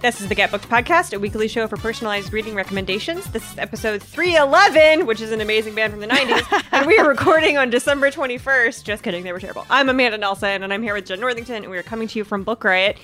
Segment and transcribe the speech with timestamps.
[0.00, 3.26] This is the Get Booked Podcast, a weekly show for personalized reading recommendations.
[3.32, 7.08] This is episode 311, which is an amazing band from the 90s, and we are
[7.08, 8.84] recording on December 21st.
[8.84, 9.66] Just kidding, they were terrible.
[9.68, 12.24] I'm Amanda Nelson, and I'm here with Jen Northington, and we are coming to you
[12.24, 12.96] from Book Riot,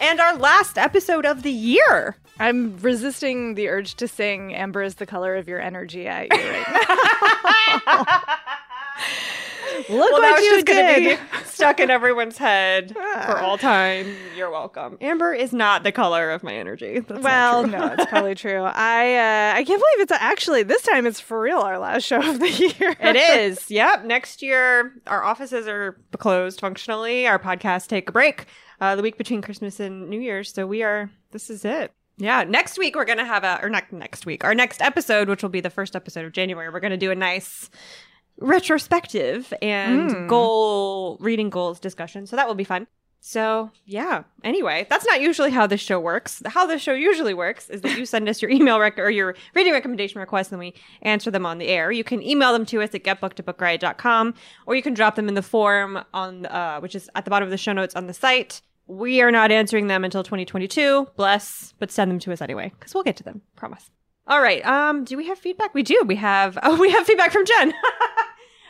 [0.00, 2.16] and our last episode of the year.
[2.38, 6.50] I'm resisting the urge to sing Amber is the color of your energy at you
[6.50, 8.06] right now.
[9.88, 11.18] Look well, what you just going to did.
[11.18, 14.14] be stuck in everyone's head for all time.
[14.36, 14.98] You're welcome.
[15.00, 17.00] Amber is not the color of my energy.
[17.00, 18.62] That's well, no, it's probably true.
[18.62, 22.18] I uh, I can't believe it's actually this time it's for real our last show
[22.18, 22.96] of the year.
[23.00, 23.70] It is.
[23.70, 24.04] Yep.
[24.04, 27.26] Next year, our offices are closed functionally.
[27.26, 28.46] Our podcasts take a break
[28.80, 30.52] uh, the week between Christmas and New Year's.
[30.52, 31.92] So we are, this is it.
[32.16, 32.44] Yeah.
[32.44, 35.42] Next week, we're going to have a, or not next week, our next episode, which
[35.42, 37.70] will be the first episode of January, we're going to do a nice
[38.38, 40.28] retrospective and Mm.
[40.28, 42.26] goal, reading goals discussion.
[42.26, 42.86] So that will be fun.
[43.20, 44.22] So, yeah.
[44.44, 46.40] Anyway, that's not usually how this show works.
[46.46, 49.34] How this show usually works is that you send us your email rec- or your
[49.56, 50.72] reading recommendation requests and we
[51.02, 51.90] answer them on the air.
[51.90, 54.34] You can email them to us at getbooktobookriot.com
[54.66, 57.46] or you can drop them in the form on uh, which is at the bottom
[57.46, 58.62] of the show notes on the site.
[58.86, 61.08] We are not answering them until 2022.
[61.16, 63.42] Bless, but send them to us anyway cuz we'll get to them.
[63.56, 63.90] Promise.
[64.28, 64.64] All right.
[64.64, 65.74] Um do we have feedback?
[65.74, 66.02] We do.
[66.06, 67.74] We have Oh, we have feedback from Jen.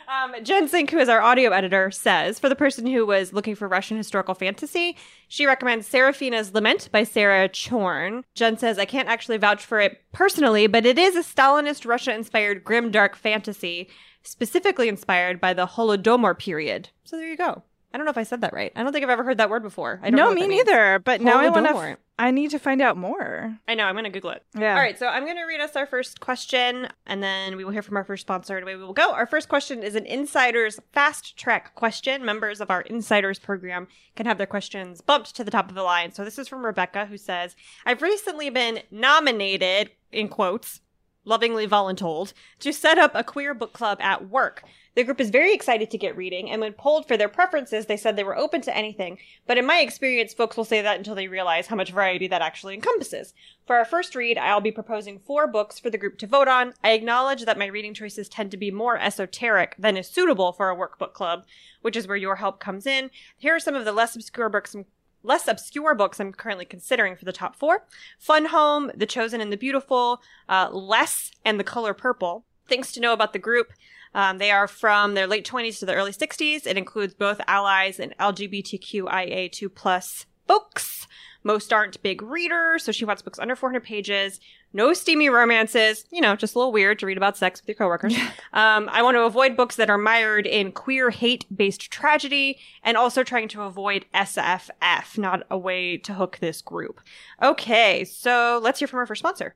[0.09, 3.53] Um, Jen Sink, who is our audio editor, says for the person who was looking
[3.53, 8.23] for Russian historical fantasy, she recommends Serafina's Lament by Sarah Chorn.
[8.33, 12.11] Jen says, I can't actually vouch for it personally, but it is a Stalinist Russia
[12.11, 13.87] inspired grim dark fantasy,
[14.23, 16.89] specifically inspired by the Holodomor period.
[17.03, 17.61] So there you go.
[17.93, 18.71] I don't know if I said that right.
[18.75, 19.99] I don't think I've ever heard that word before.
[20.03, 20.99] I don't know no, me neither.
[20.99, 21.97] But now I want to.
[22.19, 23.57] I need to find out more.
[23.65, 23.85] I know.
[23.85, 24.43] I'm going to Google it.
[24.53, 24.73] Yeah.
[24.73, 27.71] All right, so I'm going to read us our first question, and then we will
[27.71, 29.13] hear from our first sponsor, and away we will go.
[29.13, 32.25] Our first question is an Insiders Fast Track question.
[32.25, 35.83] Members of our Insiders program can have their questions bumped to the top of the
[35.83, 36.11] line.
[36.11, 37.55] So this is from Rebecca, who says,
[37.85, 40.81] I've recently been nominated, in quotes,
[41.23, 44.63] lovingly voluntold, to set up a queer book club at work.
[44.95, 47.97] The group is very excited to get reading, and when polled for their preferences, they
[47.97, 49.19] said they were open to anything.
[49.45, 52.41] But in my experience, folks will say that until they realize how much variety that
[52.41, 53.33] actually encompasses.
[53.67, 56.73] For our first read, I'll be proposing four books for the group to vote on.
[56.83, 60.69] I acknowledge that my reading choices tend to be more esoteric than is suitable for
[60.69, 61.45] a workbook club,
[61.81, 63.11] which is where your help comes in.
[63.37, 64.75] Here are some of the less obscure books
[65.23, 67.85] less obscure books I'm currently considering for the top four
[68.17, 72.45] Fun Home, The Chosen and the Beautiful, uh, Less, and The Color Purple.
[72.67, 73.73] Things to know about the group.
[74.13, 76.65] Um, they are from their late 20s to the early 60s.
[76.65, 81.07] It includes both allies and LGBTQIA2 plus books.
[81.43, 84.41] Most aren't big readers, so she wants books under 400 pages.
[84.73, 86.05] No steamy romances.
[86.11, 88.13] You know, just a little weird to read about sex with your coworkers.
[88.53, 93.23] um, I want to avoid books that are mired in queer hate-based tragedy, and also
[93.23, 95.17] trying to avoid SFF.
[95.17, 96.99] Not a way to hook this group.
[97.41, 99.55] Okay, so let's hear from our first sponsor.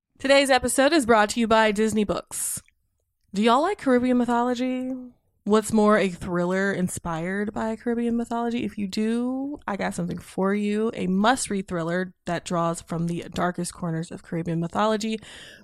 [0.21, 2.61] Today's episode is brought to you by Disney Books.
[3.33, 4.93] Do y'all like Caribbean mythology?
[5.43, 8.63] What's more, a thriller inspired by Caribbean mythology?
[8.63, 10.91] If you do, I got something for you.
[10.93, 15.17] A must read thriller that draws from the darkest corners of Caribbean mythology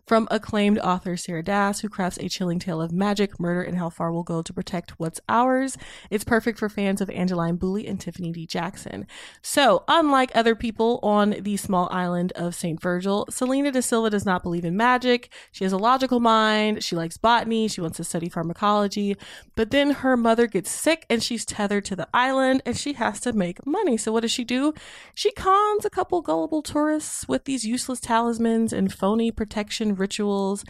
[0.08, 3.92] from acclaimed author Sarah Dass, who crafts a chilling tale of magic, murder, and how
[3.92, 5.78] far we'll go to protect what's ours.
[6.10, 8.48] It's perfect for fans of Angeline Boulley and Tiffany D.
[8.48, 9.06] Jackson.
[9.44, 12.82] So, unlike other people on the small island of St.
[12.82, 15.32] Virgil, Selena da Silva does not believe in magic.
[15.52, 16.84] She has a logical mind.
[16.84, 17.68] She likes botany.
[17.68, 19.18] She wants to study pharmacology.
[19.56, 23.19] But then her mother gets sick and she's tethered to the island and she has
[23.22, 23.98] to make money.
[23.98, 24.74] So, what does she do?
[25.14, 30.64] She cons a couple gullible tourists with these useless talismans and phony protection rituals.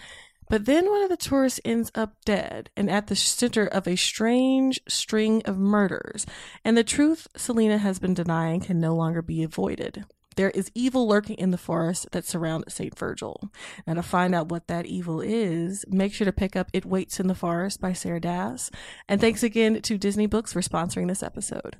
[0.50, 3.98] But then one of the tourists ends up dead and at the center of a
[3.98, 6.26] strange string of murders.
[6.64, 10.06] And the truth Selena has been denying can no longer be avoided.
[10.38, 12.98] There is evil lurking in the forest that surround St.
[12.98, 13.52] Virgil.
[13.86, 17.20] Now, to find out what that evil is, make sure to pick up It Waits
[17.20, 18.72] in the Forest by Sarah Dass.
[19.10, 21.78] And thanks again to Disney Books for sponsoring this episode.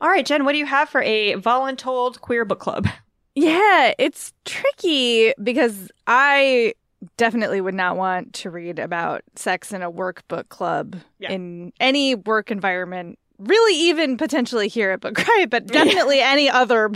[0.00, 2.86] All right, Jen, what do you have for a voluntold queer book club?
[3.36, 6.74] Yeah, it's tricky because I
[7.16, 11.32] definitely would not want to read about sex in a workbook club Yeah.
[11.32, 13.18] in any work environment.
[13.46, 16.90] Really, even potentially here at Book Riot, but definitely any other.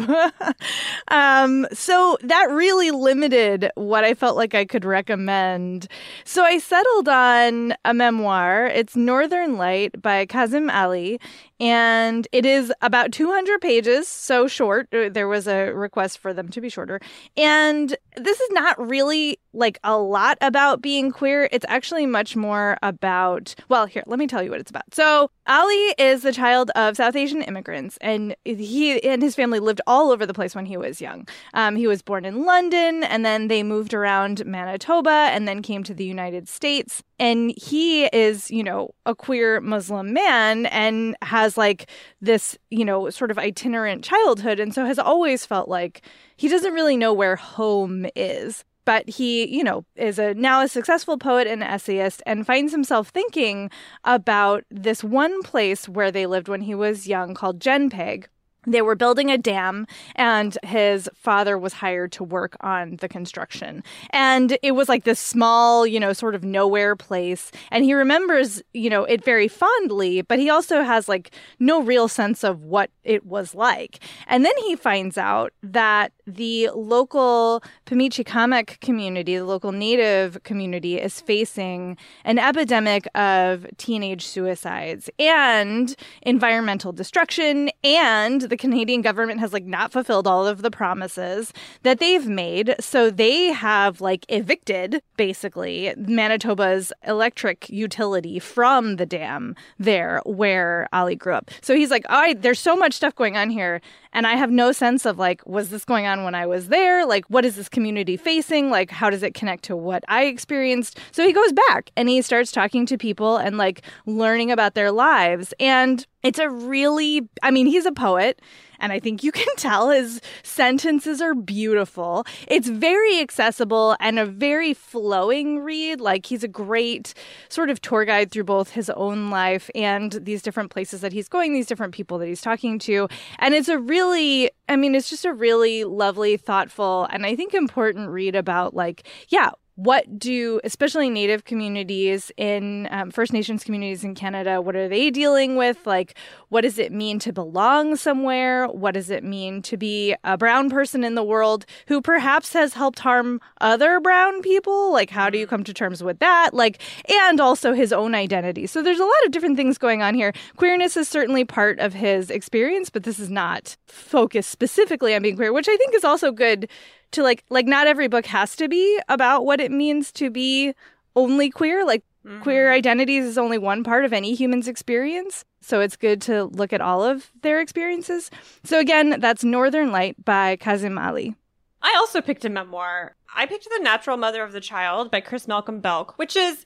[1.09, 5.89] um, so that really limited what I felt like I could recommend.
[6.25, 8.67] So I settled on a memoir.
[8.67, 11.21] It's Northern Light by Kazim Ali,
[11.61, 14.89] and it is about 200 pages, so short.
[14.95, 17.01] Uh, There was a request for them to be shorter.
[17.37, 21.49] And this is not really like a lot about being queer.
[21.51, 24.95] It's actually much more about, well, here, let me tell you what it's about.
[24.95, 29.81] So, Ali is the child of South Asian immigrants, and he and his family lived
[29.87, 31.27] all over the place when he was young.
[31.55, 35.83] Um, he was born in London, and then they moved around Manitoba, and then came
[35.85, 37.03] to the United States.
[37.19, 43.11] And he is, you know, a queer Muslim man and has like this, you know,
[43.11, 44.61] sort of itinerant childhood.
[44.61, 46.03] And so has always felt like
[46.37, 48.65] he doesn't really know where home is.
[48.85, 53.09] But he, you know, is a now a successful poet and essayist and finds himself
[53.09, 53.71] thinking
[54.05, 58.27] about this one place where they lived when he was young called Jenpeg.
[58.69, 63.83] They were building a dam, and his father was hired to work on the construction.
[64.11, 67.51] And it was like this small, you know, sort of nowhere place.
[67.71, 72.09] And he remembers, you know, it very fondly, but he also has like no real
[72.09, 74.01] sense of what it was like.
[74.27, 81.21] And then he finds out that the local Pimicikamak community, the local native community, is
[81.23, 87.71] facing an epidemic of teenage suicides and environmental destruction.
[87.83, 91.53] And the Canadian government has like not fulfilled all of the promises
[91.83, 92.75] that they've made.
[92.81, 101.17] So they have like evicted basically Manitoba's electric utility from the dam there where Ali
[101.17, 101.51] grew up.
[101.61, 103.81] So he's like, all right, there's so much stuff going on here.
[104.13, 107.07] And I have no sense of like, was this going on when I was there?
[107.07, 108.71] Like, what is this community facing?
[108.71, 110.99] Like, how does it connect to what I experienced?
[111.13, 114.91] So he goes back and he starts talking to people and like learning about their
[114.91, 115.53] lives.
[115.61, 118.41] And it's a really, I mean, he's a poet.
[118.79, 122.25] And I think you can tell his sentences are beautiful.
[122.47, 126.01] It's very accessible and a very flowing read.
[126.01, 127.15] Like he's a great
[127.49, 131.29] sort of tour guide through both his own life and these different places that he's
[131.29, 133.09] going, these different people that he's talking to.
[133.39, 137.55] And it's a really, I mean, it's just a really lovely, thoughtful, and I think
[137.55, 144.03] important read about like, yeah, what do especially native communities in um, first nations communities
[144.03, 145.87] in canada what are they dealing with?
[145.87, 146.15] Like
[146.49, 148.67] what does it mean to belong somewhere?
[148.67, 152.75] What does it mean to be a brown person in the world who perhaps has
[152.75, 154.93] helped harm other brown people?
[154.93, 156.51] Like how do you come to terms with that?
[156.53, 158.67] Like and also his own identity.
[158.67, 160.33] So there's a lot of different things going on here.
[160.57, 165.37] Queerness is certainly part of his experience but this is not focused specifically on being
[165.37, 166.69] queer which i think is also good
[167.13, 170.75] to like like not every book has to be about what it means to be
[171.17, 171.85] only queer.
[171.85, 172.05] Like
[172.43, 175.45] queer identities is only one part of any human's experience.
[175.61, 178.31] So it's good to look at all of their experiences.
[178.65, 181.35] So again that's northern light by kazim ali.
[181.81, 183.15] I also picked a memoir.
[183.35, 186.65] I picked The Natural Mother of the Child by Krys Malcolm Belc, which is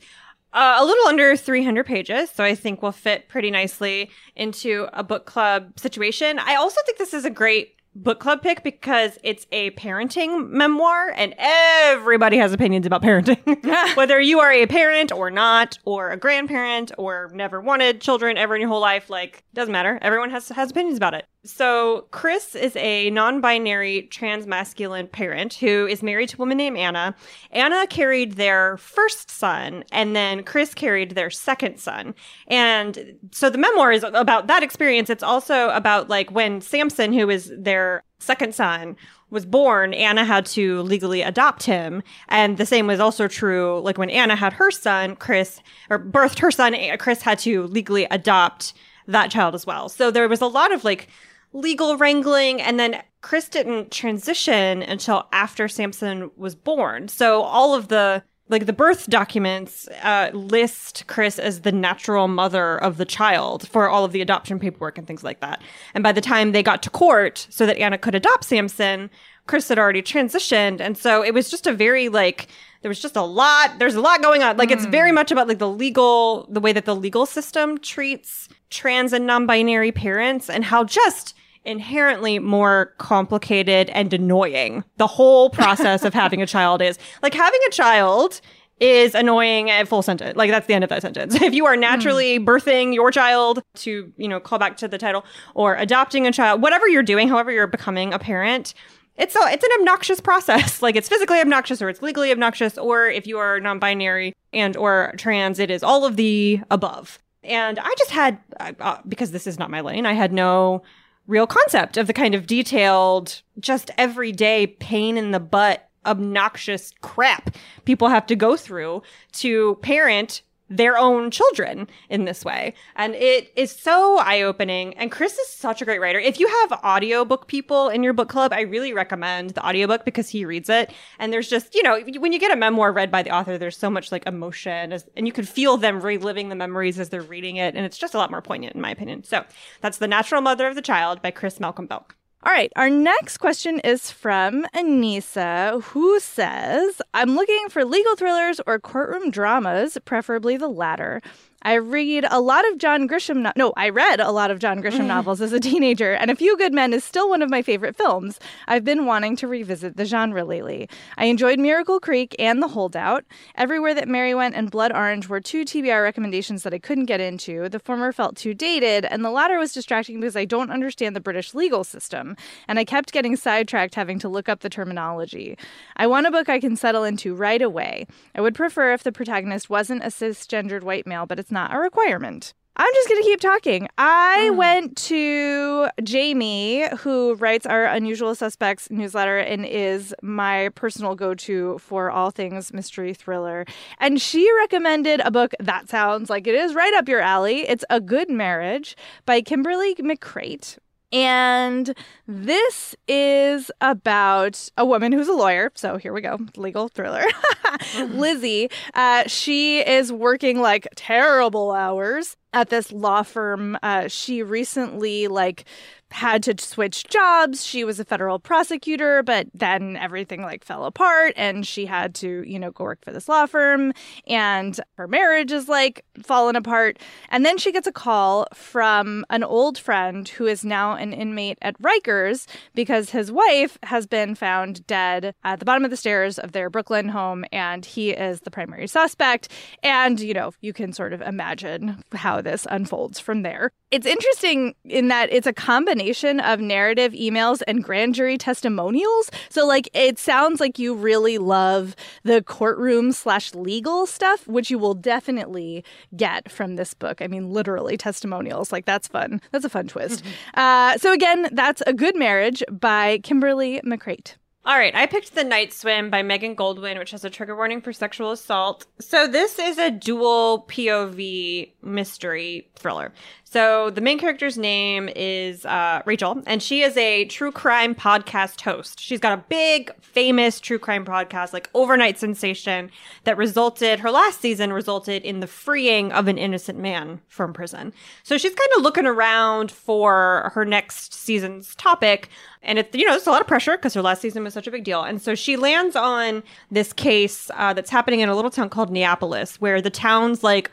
[0.52, 5.02] uh, a little under 300 pages, so I think will fit pretty nicely into a
[5.02, 6.38] book club situation.
[6.38, 11.12] I also think this is a great book club pick because it's a parenting memoir
[11.14, 13.96] and everybody has opinions about parenting.
[13.96, 18.54] Whether you are a parent or not, or a grandparent or never wanted children ever
[18.54, 19.98] in your whole life, like doesn't matter.
[20.02, 21.26] Everyone has has opinions about it.
[21.44, 27.16] So Krys is a non-binary transmasculine parent who is married to a woman named Anna.
[27.50, 32.14] Anna carried their first son and then Krys carried their second son.
[32.46, 35.10] And so the memoir is about that experience.
[35.10, 38.96] It's also about like when Samson, who is their second son,
[39.30, 42.04] was born, Anna had to legally adopt him.
[42.28, 46.38] And the same was also true, like when Anna had her son, Krys, or birthed
[46.38, 48.74] her son, Krys had to legally adopt
[49.08, 49.88] that child as well.
[49.88, 51.08] So there was a lot of like
[51.52, 52.60] legal wrangling.
[52.60, 57.08] And then Krys didn't transition until after Samson was born.
[57.08, 62.76] So all of the like the birth documents uh, list Krys as the natural mother
[62.76, 65.62] of the child for all of the adoption paperwork and things like that.
[65.94, 69.10] And by the time they got to court so that Anna could adopt Samson,
[69.48, 70.80] Krys had already transitioned.
[70.80, 72.48] And so it was just a very like,
[72.82, 74.56] there was just a lot, there's a lot going on.
[74.56, 74.72] Like mm.
[74.72, 79.12] it's very much about like the legal, the way that the legal system treats trans
[79.12, 86.04] and non binary parents and how just inherently more complicated and annoying the whole process
[86.04, 86.98] of having a child is.
[87.22, 88.40] Like having a child
[88.80, 90.36] is annoying at full sentence.
[90.36, 91.34] Like that's the end of that sentence.
[91.42, 92.44] If you are naturally mm.
[92.44, 96.62] birthing your child to, you know, call back to the title or adopting a child,
[96.62, 98.74] whatever you're doing, however you're becoming a parent,
[99.16, 100.82] it's a, it's an obnoxious process.
[100.82, 105.14] like it's physically obnoxious or it's legally obnoxious or if you are non-binary and or
[105.16, 107.20] trans, it is all of the above.
[107.44, 110.82] And I just had uh, because this is not my lane, I had no
[111.26, 117.54] real concept of the kind of detailed, just everyday pain in the butt, obnoxious crap
[117.84, 120.42] people have to go through to parent
[120.76, 122.74] their own children in this way.
[122.96, 124.94] And it is so eye opening.
[124.94, 126.18] And Krys is such a great writer.
[126.18, 130.28] If you have audiobook people in your book club, I really recommend the audiobook because
[130.28, 130.92] he reads it.
[131.18, 133.76] And there's just, you know, when you get a memoir read by the author, there's
[133.76, 137.22] so much like emotion as, and you can feel them reliving the memories as they're
[137.22, 137.74] reading it.
[137.74, 139.24] And it's just a lot more poignant, in my opinion.
[139.24, 139.44] So
[139.80, 142.12] that's The Natural Mother of the Child by Krys Malcolm Belc.
[142.44, 148.60] All right, our next question is from Anissa, who says, I'm looking for legal thrillers
[148.66, 151.22] or courtroom dramas, preferably the latter.
[151.64, 153.36] I read a lot of John Grisham.
[153.36, 155.06] No-, no, I read a lot of John Grisham mm.
[155.06, 157.94] novels as a teenager, and A Few Good Men is still one of my favorite
[157.94, 158.40] films.
[158.66, 160.88] I've been wanting to revisit the genre lately.
[161.16, 163.24] I enjoyed Miracle Creek and The Holdout.
[163.54, 167.20] Everywhere That Mary Went and Blood Orange were two TBR recommendations that I couldn't get
[167.20, 167.68] into.
[167.68, 171.20] The former felt too dated, and the latter was distracting because I don't understand the
[171.20, 175.56] British legal system, and I kept getting sidetracked having to look up the terminology.
[175.96, 178.06] I want a book I can settle into right away.
[178.34, 181.78] I would prefer if the protagonist wasn't a cisgendered white male, but it's not a
[181.78, 182.54] requirement.
[182.74, 183.88] I'm just going to keep talking.
[183.98, 184.56] I mm.
[184.56, 191.76] went to Jamie, who writes our Unusual Suspects newsletter and is my personal go to
[191.78, 193.66] for all things mystery thriller.
[193.98, 197.68] And she recommended a book that sounds like it is right up your alley.
[197.68, 200.78] It's A Good Marriage by Kimberly McCreight.
[201.12, 201.94] And
[202.26, 205.70] this is about a woman who's a lawyer.
[205.74, 207.24] So here we go, legal thriller.
[207.98, 213.78] Lizzie, uh, she is working like terrible hours at this law firm.
[213.82, 215.64] Uh, she recently like
[216.12, 217.64] had to switch jobs.
[217.64, 222.44] She was a federal prosecutor, but then everything like fell apart and she had to,
[222.46, 223.92] you know, go work for this law firm
[224.26, 226.98] and her marriage is like fallen apart.
[227.30, 231.58] And then she gets a call from an old friend who is now an inmate
[231.62, 236.38] at Rikers because his wife has been found dead at the bottom of the stairs
[236.38, 239.48] of their Brooklyn home and he is the primary suspect.
[239.82, 243.72] And, you know, you can sort of imagine how this unfolds from there.
[243.90, 246.01] It's interesting in that it's a combination
[246.40, 249.30] of narrative emails and grand jury testimonials.
[249.48, 254.78] So, like, it sounds like you really love the courtroom slash legal stuff, which you
[254.78, 255.84] will definitely
[256.16, 257.22] get from this book.
[257.22, 258.72] I mean, literally testimonials.
[258.72, 259.40] Like, that's fun.
[259.50, 260.24] That's a fun twist.
[260.54, 264.34] uh, so, again, that's A Good Marriage by Kimberly McCreight.
[264.64, 267.80] All right, I picked The Night Swim by Megan Goldin, which has a trigger warning
[267.80, 268.86] for sexual assault.
[269.00, 273.12] So this is a dual POV mystery thriller.
[273.52, 278.62] So the main character's name is uh, Rachel, and she is a true crime podcast
[278.62, 278.98] host.
[278.98, 282.90] She's got a big, famous true crime podcast, like overnight sensation,
[283.24, 287.92] that resulted, her last season resulted in the freeing of an innocent man from prison.
[288.22, 292.30] So she's kind of looking around for her next season's topic.
[292.62, 294.66] And it's, you know, it's a lot of pressure because her last season was such
[294.66, 295.02] a big deal.
[295.02, 298.90] And so she lands on this case uh, that's happening in a little town called
[298.90, 300.70] Neapolis, where the town's like,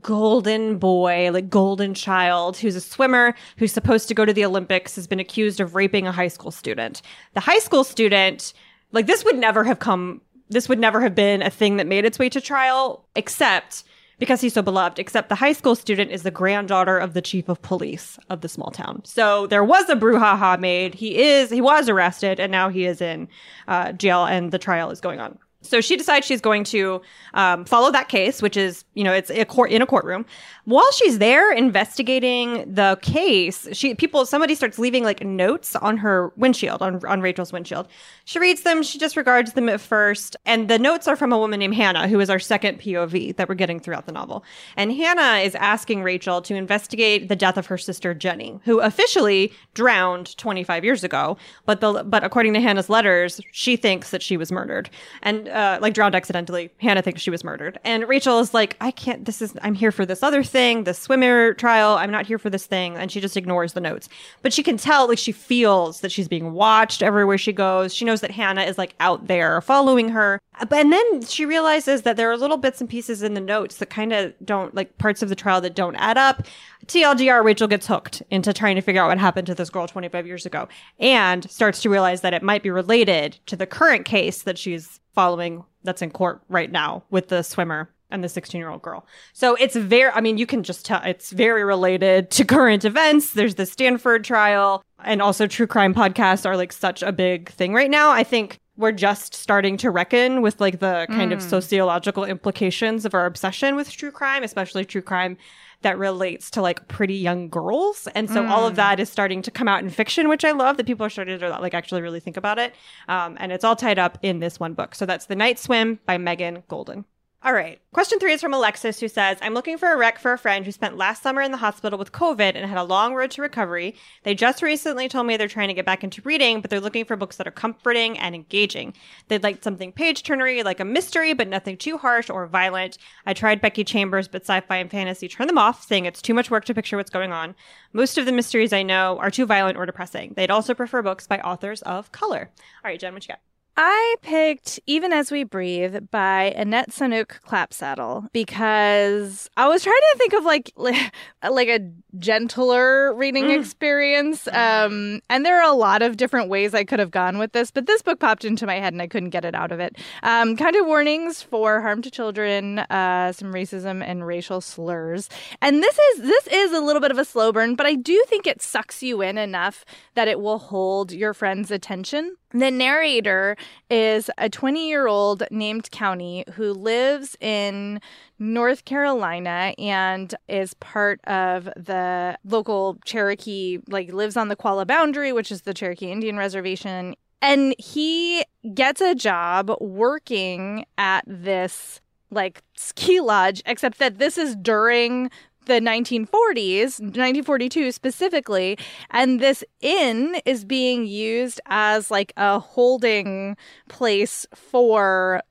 [0.00, 4.96] golden boy, like golden child, who's a swimmer who's supposed to go to the Olympics,
[4.96, 7.02] has been accused of raping a high school student.
[7.34, 8.52] The high school student,
[8.92, 12.04] like this would never have come, this would never have been a thing that made
[12.04, 13.84] its way to trial, except
[14.20, 17.48] because he's so beloved, except the high school student is the granddaughter of the chief
[17.48, 19.02] of police of the small town.
[19.04, 20.94] So there was a brouhaha made.
[20.94, 23.28] He is, he was arrested and now he is in
[23.66, 25.38] uh, jail and the trial is going on.
[25.62, 27.02] So she decides she's going to
[27.34, 30.24] um, follow that case, which is, you know, it's a court in a courtroom.
[30.64, 36.32] While she's there investigating the case, she people somebody starts leaving like notes on her
[36.36, 37.88] windshield, on on Rachel's windshield.
[38.24, 41.60] She reads them, she disregards them at first, and the notes are from a woman
[41.60, 44.44] named Hannah, who is our second POV that we're getting throughout the novel.
[44.76, 49.52] And Hannah is asking Rachel to investigate the death of her sister Jenny, who officially
[49.74, 51.36] drowned 25 years ago,
[51.66, 54.88] but the but according to Hannah's letters, she thinks that she was murdered.
[55.22, 56.70] And uh, like drowned accidentally.
[56.78, 57.78] Hannah thinks she was murdered.
[57.84, 60.94] And Rachel is like, I can't, this is, I'm here for this other thing, the
[60.94, 61.94] swimmer trial.
[61.94, 62.96] I'm not here for this thing.
[62.96, 64.08] And she just ignores the notes.
[64.42, 67.94] But she can tell, like, she feels that she's being watched everywhere she goes.
[67.94, 70.40] She knows that Hannah is like out there following her.
[70.70, 73.90] And then she realizes that there are little bits and pieces in the notes that
[73.90, 76.46] kind of don't, like, parts of the trial that don't add up.
[76.86, 80.26] TLDR, Rachel gets hooked into trying to figure out what happened to this girl 25
[80.26, 84.42] years ago and starts to realize that it might be related to the current case
[84.42, 88.70] that she's following that's in court right now with the swimmer and the 16 year
[88.70, 89.04] old girl.
[89.34, 93.34] So it's very, I mean, you can just tell it's very related to current events.
[93.34, 97.74] There's the Stanford trial and also true crime podcasts are like such a big thing
[97.74, 98.10] right now.
[98.10, 101.34] I think we're just starting to reckon with like the kind mm.
[101.34, 105.36] of sociological implications of our obsession with true crime, especially true crime
[105.82, 108.08] that relates to like pretty young girls.
[108.14, 108.48] And so mm.
[108.48, 108.76] all of mm.
[108.76, 111.38] that is starting to come out in fiction, which I love that people are starting
[111.38, 112.74] to like actually really think about it.
[113.08, 114.94] Um, and it's all tied up in this one book.
[114.94, 117.04] So that's The Night Swim by Megan Goldin.
[117.42, 117.80] All right.
[117.94, 120.66] Question three is from Alexis, who says, I'm looking for a rec for a friend
[120.66, 123.40] who spent last summer in the hospital with COVID and had a long road to
[123.40, 123.94] recovery.
[124.24, 127.06] They just recently told me they're trying to get back into reading, but they're looking
[127.06, 128.92] for books that are comforting and engaging.
[129.28, 132.98] They'd like something page turnery, like a mystery, but nothing too harsh or violent.
[133.24, 136.34] I tried Becky Chambers, but sci fi and fantasy turn them off, saying it's too
[136.34, 137.54] much work to picture what's going on.
[137.94, 140.34] Most of the mysteries I know are too violent or depressing.
[140.36, 142.50] They'd also prefer books by authors of color.
[142.84, 143.40] All right, Jen, what you got?
[143.76, 150.18] I picked Even As We Breathe by Annette Saunooke Clapsaddle because I was trying to
[150.18, 153.58] think of like like a gentler reading mm.
[153.58, 154.48] experience.
[154.48, 157.70] Um, and there are a lot of different ways I could have gone with this,
[157.70, 159.96] but this book popped into my head and I couldn't get it out of it.
[160.22, 165.28] Um, kind of warnings for harm to children, uh, some racism and racial slurs.
[165.62, 168.22] And this is this is a little bit of a slow burn, but I do
[168.28, 172.36] think it sucks you in enough that it will hold your friend's attention.
[172.52, 173.56] The narrator
[173.88, 178.00] is a 20 year old named Cowney who lives in
[178.40, 185.30] North Carolina and is part of the local Cherokee, like lives on the Qualla boundary,
[185.32, 187.14] which is the Cherokee Indian Reservation.
[187.42, 192.00] And he gets a job working at this
[192.30, 195.30] like ski lodge, except that this is during
[195.66, 198.78] the 1940s, 1942 specifically,
[199.10, 203.56] and this inn is being used as like a holding
[203.88, 205.42] place for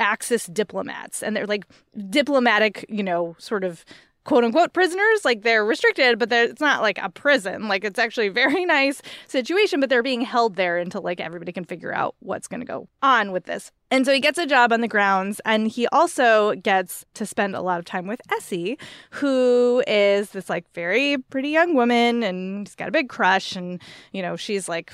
[0.00, 1.22] Axis diplomats.
[1.22, 1.66] And they're like
[2.10, 3.84] diplomatic, you know, sort of
[4.26, 5.24] quote unquote prisoners.
[5.24, 7.68] Like they're restricted, but they're, it's not like a prison.
[7.68, 11.52] Like it's actually a very nice situation, but they're being held there until like everybody
[11.52, 13.70] can figure out what's going to go on with this.
[13.90, 17.54] And so he gets a job on the grounds, and he also gets to spend
[17.54, 18.78] a lot of time with Essie,
[19.10, 23.80] who is this like very pretty young woman, and he's got a big crush, and
[24.12, 24.92] you know she's like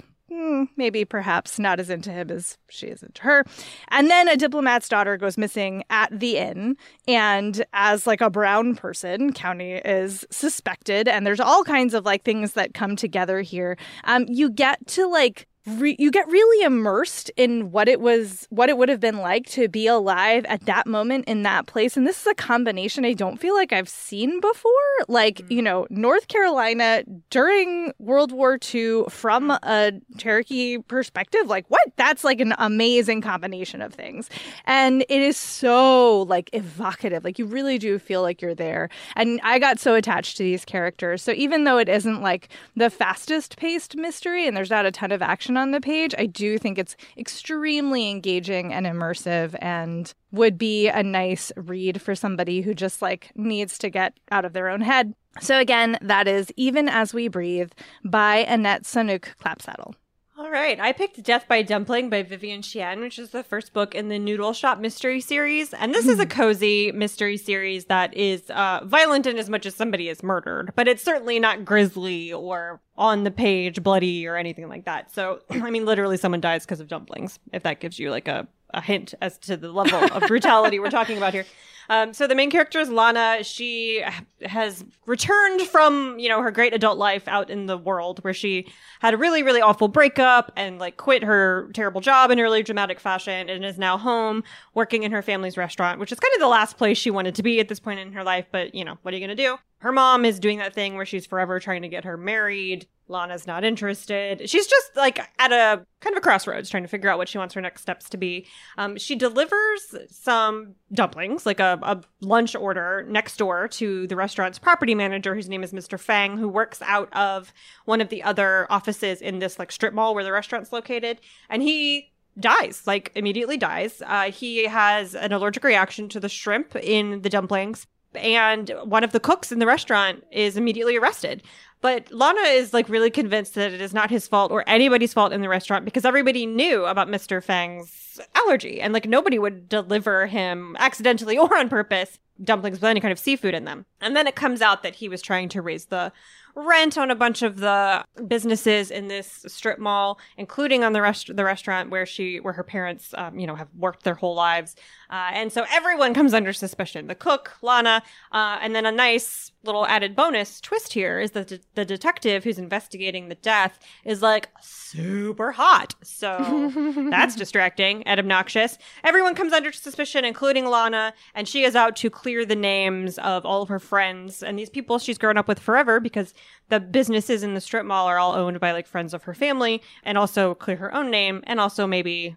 [0.76, 3.44] maybe perhaps not as into him as she is into her.
[3.88, 6.76] And then a diplomat's daughter goes missing at the inn.
[7.06, 11.08] And as like a brown person, Cowney is suspected.
[11.08, 13.76] And there's all kinds of like things that come together here.
[14.04, 18.68] Um, you get to like re- you get really immersed in what it was what
[18.68, 21.96] it would have been like to be alive at that moment in that place.
[21.96, 24.72] And this is a combination i don't feel like i've seen before.
[25.08, 25.52] Like mm-hmm.
[25.52, 31.82] you know north carolina during world war ii from a cherokee perspective like what?
[31.96, 34.28] That's like an amazing combination of things.
[34.64, 37.24] And it is so like evocative.
[37.24, 38.88] Like you really do feel like you're there.
[39.16, 41.22] And i got so attached to these characters.
[41.22, 45.12] So even though it isn't like the fastest paced mystery and there's not a ton
[45.12, 50.58] of action on the page, I do think it's extremely engaging and immersive and would
[50.58, 54.68] be a nice read for somebody who just like needs to get out of their
[54.68, 55.14] own head.
[55.40, 57.72] So again, that is Even As We Breathe
[58.04, 59.94] by Annette Saunooke Clapsaddle.
[60.42, 63.94] All right, I picked Death by Dumpling by Vivian Chien, which is the first book
[63.94, 65.72] in the Noodle Shop mystery series.
[65.72, 69.76] And this is a cozy mystery series that is uh, violent in as much as
[69.76, 74.68] somebody is murdered, but it's certainly not grisly or on the page bloody or anything
[74.68, 75.12] like that.
[75.12, 78.48] So, I mean, literally someone dies because of dumplings, if that gives you like a,
[78.72, 81.44] a hint as to the level of brutality we're talking about here.
[81.88, 83.42] Um, so the main character is Lana.
[83.42, 84.04] She
[84.42, 88.72] has returned from, you know, her great adult life out in the world where she
[89.00, 92.62] had a really, really awful breakup and like quit her terrible job in a really
[92.62, 96.40] dramatic fashion and is now home working in her family's restaurant, which is kind of
[96.40, 98.46] the last place she wanted to be at this point in her life.
[98.50, 99.58] But, you know, what are you going to do?
[99.78, 102.86] Her mom is doing that thing where she's forever trying to get her married.
[103.12, 104.48] Lana's not interested.
[104.48, 107.38] She's just like at a kind of a crossroads trying to figure out what she
[107.38, 108.46] wants her next steps to be.
[108.76, 114.58] Um, she delivers some dumplings, like a, a lunch order next door to the restaurant's
[114.58, 116.00] property manager, whose name is Mr.
[116.00, 117.52] Fang, who works out of
[117.84, 121.20] one of the other offices in this like strip mall where the restaurant's located.
[121.48, 124.02] And he dies, like immediately dies.
[124.04, 129.12] Uh, he has an allergic reaction to the shrimp in the dumplings and one of
[129.12, 131.42] the cooks in the restaurant is immediately arrested.
[131.82, 135.32] But Lana is like really convinced that it is not his fault or anybody's fault
[135.32, 137.42] in the restaurant because everybody knew about Mr.
[137.42, 143.00] Fang's allergy and like nobody would deliver him accidentally or on purpose dumplings with any
[143.00, 143.84] kind of seafood in them.
[144.00, 146.12] And then it comes out that he was trying to raise the
[146.54, 151.34] rent on a bunch of the businesses in this strip mall, including on the rest
[151.34, 154.76] the restaurant where she where her parents um, you know have worked their whole lives,
[155.10, 157.06] uh, and so everyone comes under suspicion.
[157.06, 161.60] The cook, Lana, uh, and then a nice little added bonus twist here is that
[161.74, 166.70] the detective who's investigating the death is like super hot, so
[167.10, 168.78] that's distracting and obnoxious.
[169.04, 173.46] Everyone comes under suspicion, including Lana, and she is out to clear the names of
[173.46, 176.34] all of her friends and these people she's grown up with forever because
[176.68, 179.82] the businesses in the strip mall are all owned by like friends of her family
[180.02, 182.36] and also clear her own name and also maybe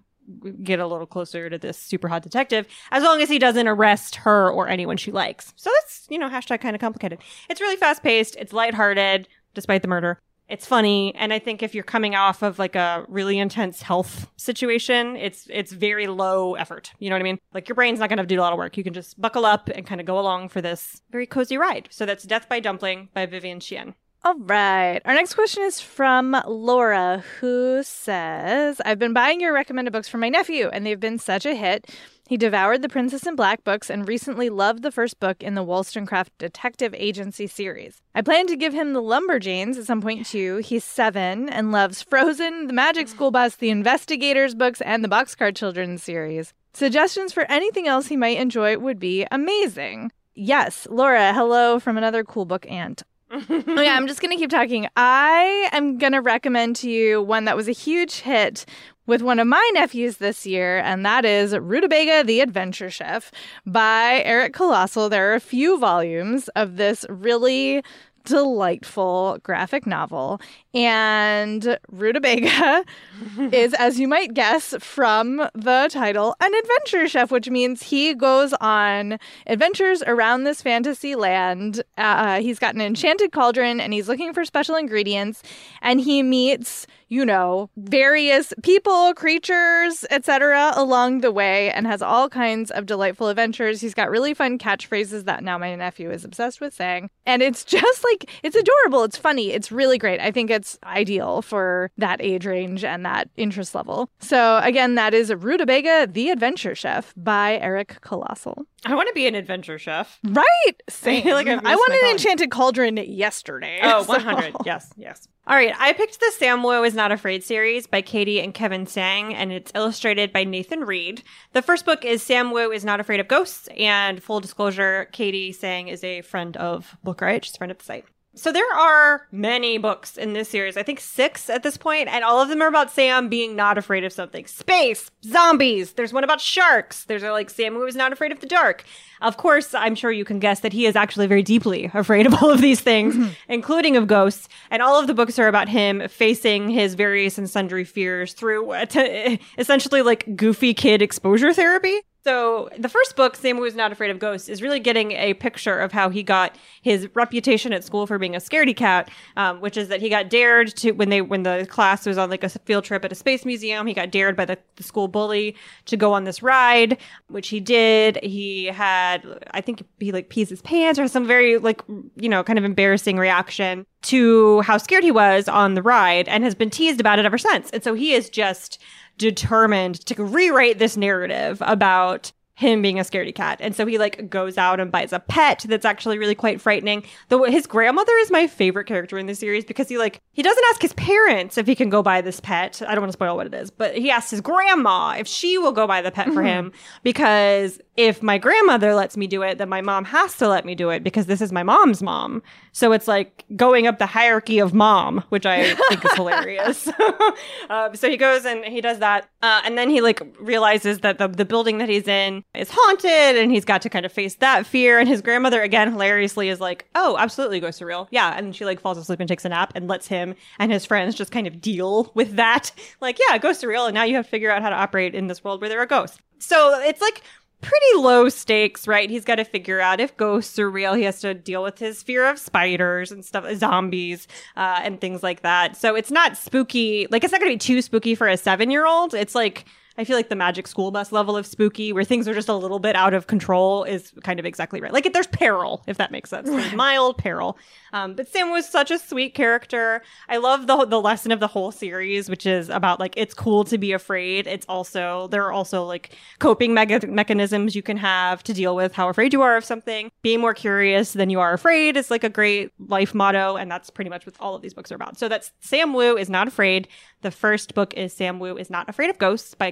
[0.64, 4.16] get a little closer to this super hot detective as long as he doesn't arrest
[4.16, 5.54] her or anyone she likes.
[5.56, 7.20] So that's, you know, hashtag kind of complicated.
[7.50, 8.36] It's really fast paced.
[8.38, 10.20] It's lighthearted despite the murder.
[10.48, 11.14] It's funny.
[11.16, 15.48] And I think if you're coming off of like a really intense health situation, it's,
[15.50, 16.94] it's very low effort.
[17.00, 17.40] You know what I mean?
[17.54, 18.78] Like your brain's not going to do a lot of work.
[18.78, 21.88] You can just buckle up and kind of go along for this very cozy ride.
[21.92, 23.96] So that's Death by Dumpling by Vivian Chien.
[24.26, 25.00] All right.
[25.06, 30.18] Our next question is from Laura, who says, I've been buying your recommended books for
[30.18, 31.92] my nephew, and they've been such a hit.
[32.28, 35.62] He devoured the Princess in Black books and recently loved the first book in the
[35.62, 38.02] Wollstonecraft Detective Agency series.
[38.16, 40.58] I plan to give him the Lumberjanes at some point too.
[40.58, 45.56] He's seven and loves Frozen, the Magic School Bus, the Investigators books, and the Boxcar
[45.56, 46.52] Children series.
[46.74, 50.12] Suggestions for anything else he might enjoy would be amazing.
[50.34, 53.04] Yes, Laura, hello from another cool book aunt
[53.36, 54.88] oh yeah, I'm just gonna keep talking.
[54.96, 58.66] I am gonna recommend to you one that was a huge hit
[59.08, 63.32] with one of my nephews this year, and that is Rutabaga the Adventure Chef
[63.66, 65.10] by Eric Colossal.
[65.10, 67.84] There are a few volumes of this really
[68.26, 70.42] delightful graphic novel.
[70.74, 72.84] And Rutabaga
[73.52, 78.54] is, as you might guess from the title, an adventure chef, which means he goes
[78.60, 81.82] on adventures around this fantasy land.
[81.98, 85.42] Uh, he's got an enchanted cauldron and he's looking for special ingredients.
[85.82, 90.74] And he meets you know, various people, creatures, etc.
[90.76, 93.82] along the way and has all kinds of delightful adventures.
[93.82, 97.10] He's got really fun catchphrases that now my nephew is obsessed with saying.
[97.26, 100.20] And it's just like it's adorable, it's funny, it's really great.
[100.20, 104.10] I think it's ideal for that age range and that interest level.
[104.20, 108.66] So again, that is Rutabaga the Adventure Chef by Eric Colossal.
[108.86, 110.20] I want to be an adventure chef.
[110.24, 110.74] Right.
[110.90, 111.28] Same.
[111.28, 113.80] I, like I want an enchanted cauldron yesterday.
[113.82, 114.46] Oh, 100.
[114.56, 114.62] So.
[114.66, 115.28] Yes, yes.
[115.48, 118.88] All right, I picked the Sam Wu is Not Afraid series by Katie and Kevin
[118.88, 121.22] Tsang, and it's illustrated by Nathan Reed.
[121.54, 125.54] The first book is Sam Wu is Not Afraid of Ghosts, and full disclosure, Katie
[125.54, 127.46] Tsang is a friend of Book Riot.
[127.46, 128.06] She's a friend of the site.
[128.38, 130.76] So there are many books in this series.
[130.76, 133.78] I think six at this point, and all of them are about Sam being not
[133.78, 134.46] afraid of something.
[134.46, 135.94] Space, zombies.
[135.94, 137.06] There's one about sharks.
[137.06, 138.84] There's a, like Sam Wu is not afraid of the dark.
[139.22, 142.34] Of course, I'm sure you can guess that he is actually very deeply afraid of
[142.44, 143.16] all of these things,
[143.48, 144.50] including of ghosts.
[144.70, 148.70] And all of the books are about him facing his various and sundry fears through
[148.72, 152.02] uh, essentially like goofy kid exposure therapy.
[152.26, 155.78] So the first book, Sam is Not Afraid of Ghosts, is really getting a picture
[155.78, 159.78] of how he got his reputation at school for being a scaredy cat, um, which
[159.78, 162.50] is that he got dared to when they when the class was on like a
[162.50, 163.86] field trip at a space museum.
[163.86, 167.60] He got dared by the, the school bully to go on this ride, which he
[167.60, 168.18] did.
[168.24, 171.84] He had, I think, he like pees his pants or some very like
[172.16, 176.44] you know kind of embarrassing reaction to how scared he was on the ride, and
[176.44, 177.70] has been teased about it ever since.
[177.70, 178.82] And so he is just
[179.18, 183.58] determined to rewrite this narrative about him being a scaredy cat.
[183.62, 187.04] And so he like goes out and buys a pet that's actually really quite frightening.
[187.28, 190.64] Though his grandmother is my favorite character in the series because he like he doesn't
[190.70, 192.82] ask his parents if he can go buy this pet.
[192.88, 195.58] I don't want to spoil what it is, but he asks his grandma if she
[195.58, 197.00] will go buy the pet for him mm-hmm.
[197.04, 200.76] because if my grandmother lets me do it, then my mom has to let me
[200.76, 202.42] do it because this is my mom's mom.
[202.76, 206.90] So it's like going up the hierarchy of mom, which I think is hilarious.
[207.70, 209.30] um, so he goes and he does that.
[209.42, 213.42] Uh, and then he like realizes that the, the building that he's in is haunted
[213.42, 215.00] and he's got to kind of face that fear.
[215.00, 218.10] And his grandmother, again, hilariously is like, oh, absolutely go surreal.
[218.12, 218.38] Yeah.
[218.38, 221.16] And she like falls asleep and takes a nap and lets him and his friends
[221.16, 222.72] just kind of deal with that.
[223.02, 223.88] Like, yeah, go surreal.
[223.88, 225.80] And now you have to figure out how to operate in this world where there
[225.80, 226.18] are ghosts.
[226.40, 227.22] So it's like
[227.66, 229.10] pretty low stakes, right?
[229.10, 230.94] He's got to figure out if ghosts are real.
[230.94, 235.24] He has to deal with his fear of spiders and stuff, zombies, uh, and things
[235.24, 235.76] like that.
[235.76, 237.08] So it's not spooky.
[237.10, 239.14] Like, it's not going to be too spooky for a seven year old.
[239.14, 239.66] It's like,
[239.98, 242.56] I feel like the magic school bus level of spooky, where things are just a
[242.56, 244.92] little bit out of control, is kind of exactly right.
[244.92, 246.50] Like, there's peril, if that makes sense.
[246.50, 247.58] There's mild peril.
[247.94, 250.02] Um, but Sam was such a sweet character.
[250.28, 253.64] I love the the lesson of the whole series, which is about like it's cool
[253.66, 254.48] to be afraid.
[254.48, 258.94] It's also there are also like coping me- mechanisms you can have to deal with
[258.94, 260.12] how afraid you are of something.
[260.24, 263.90] Being more curious than you are afraid is like a great life motto, and that's
[263.90, 265.18] pretty much what all of these books are about.
[265.18, 266.90] So that's Sam Wu is not afraid.
[267.22, 269.72] The first book is Sam Wu is not afraid of ghosts by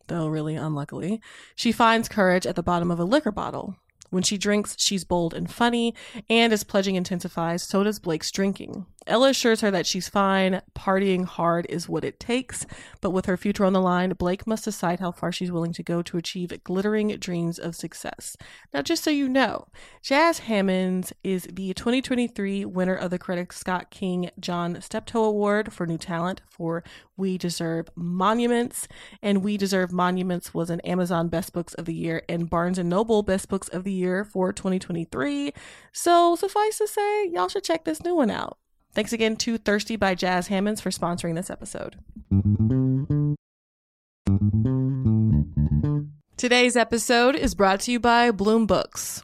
[0.11, 1.21] though really unluckily,
[1.55, 3.75] she finds courage at the bottom of a liquor bottle.
[4.11, 5.95] When she drinks, she's bold and funny,
[6.29, 8.85] and as pledging intensifies, so does Blake's drinking.
[9.07, 12.67] Ella assures her that she's fine, partying hard is what it takes,
[12.99, 15.81] but with her future on the line, Blake must decide how far she's willing to
[15.81, 18.35] go to achieve glittering dreams of success.
[18.73, 19.67] Now, just so you know,
[20.03, 25.87] Jas Hammonds is the 2023 winner of the Coretta Scott King John Steptoe Award for
[25.87, 26.83] New Talent for
[27.21, 28.87] We Deserve Monuments,
[29.21, 32.83] and We Deserve Monuments was an Amazon Best Books of the Year and Barnes &
[32.83, 35.53] Noble Best Books of the Year for 2023.
[35.91, 38.57] So, suffice to say, y'all should check this new one out.
[38.95, 41.97] Thanks again to Thirsty by Jas Hammonds for sponsoring this episode.
[46.37, 49.23] Today's episode is brought to you by Bloom Books.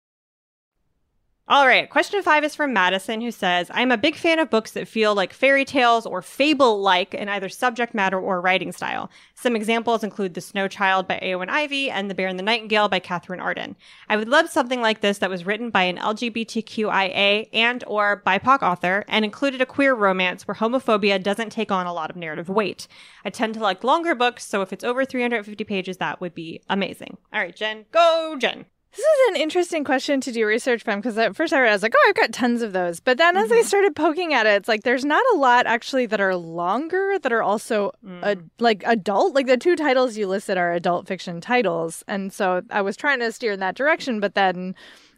[1.51, 4.71] All right, question five is from Madison, who says, I'm a big fan of books
[4.71, 9.11] that feel like fairy tales or fable like in either subject matter or writing style.
[9.35, 12.87] Some examples include The Snow Child by Eowyn Ivey and The Bear and the Nightingale
[12.87, 13.75] by Katherine Arden.
[14.07, 18.61] I would love something like this that was written by an LGBTQIA and or BIPOC
[18.61, 22.47] author and included a queer romance where homophobia doesn't take on a lot of narrative
[22.47, 22.87] weight.
[23.25, 26.61] I tend to like longer books, so if it's over 350 pages, that would be
[26.69, 27.17] amazing.
[27.33, 28.67] All right, Jen, go, Jen.
[28.91, 31.93] This is an interesting question to do research from because at first I was like,
[31.95, 32.99] oh, I've got tons of those.
[32.99, 36.07] But then as I started poking at it, it's like there's not a lot actually
[36.07, 39.33] that are longer that are also uh, like adult.
[39.33, 42.03] Like the two titles you listed are adult fiction titles.
[42.09, 44.75] And so I was trying to steer in that direction, but then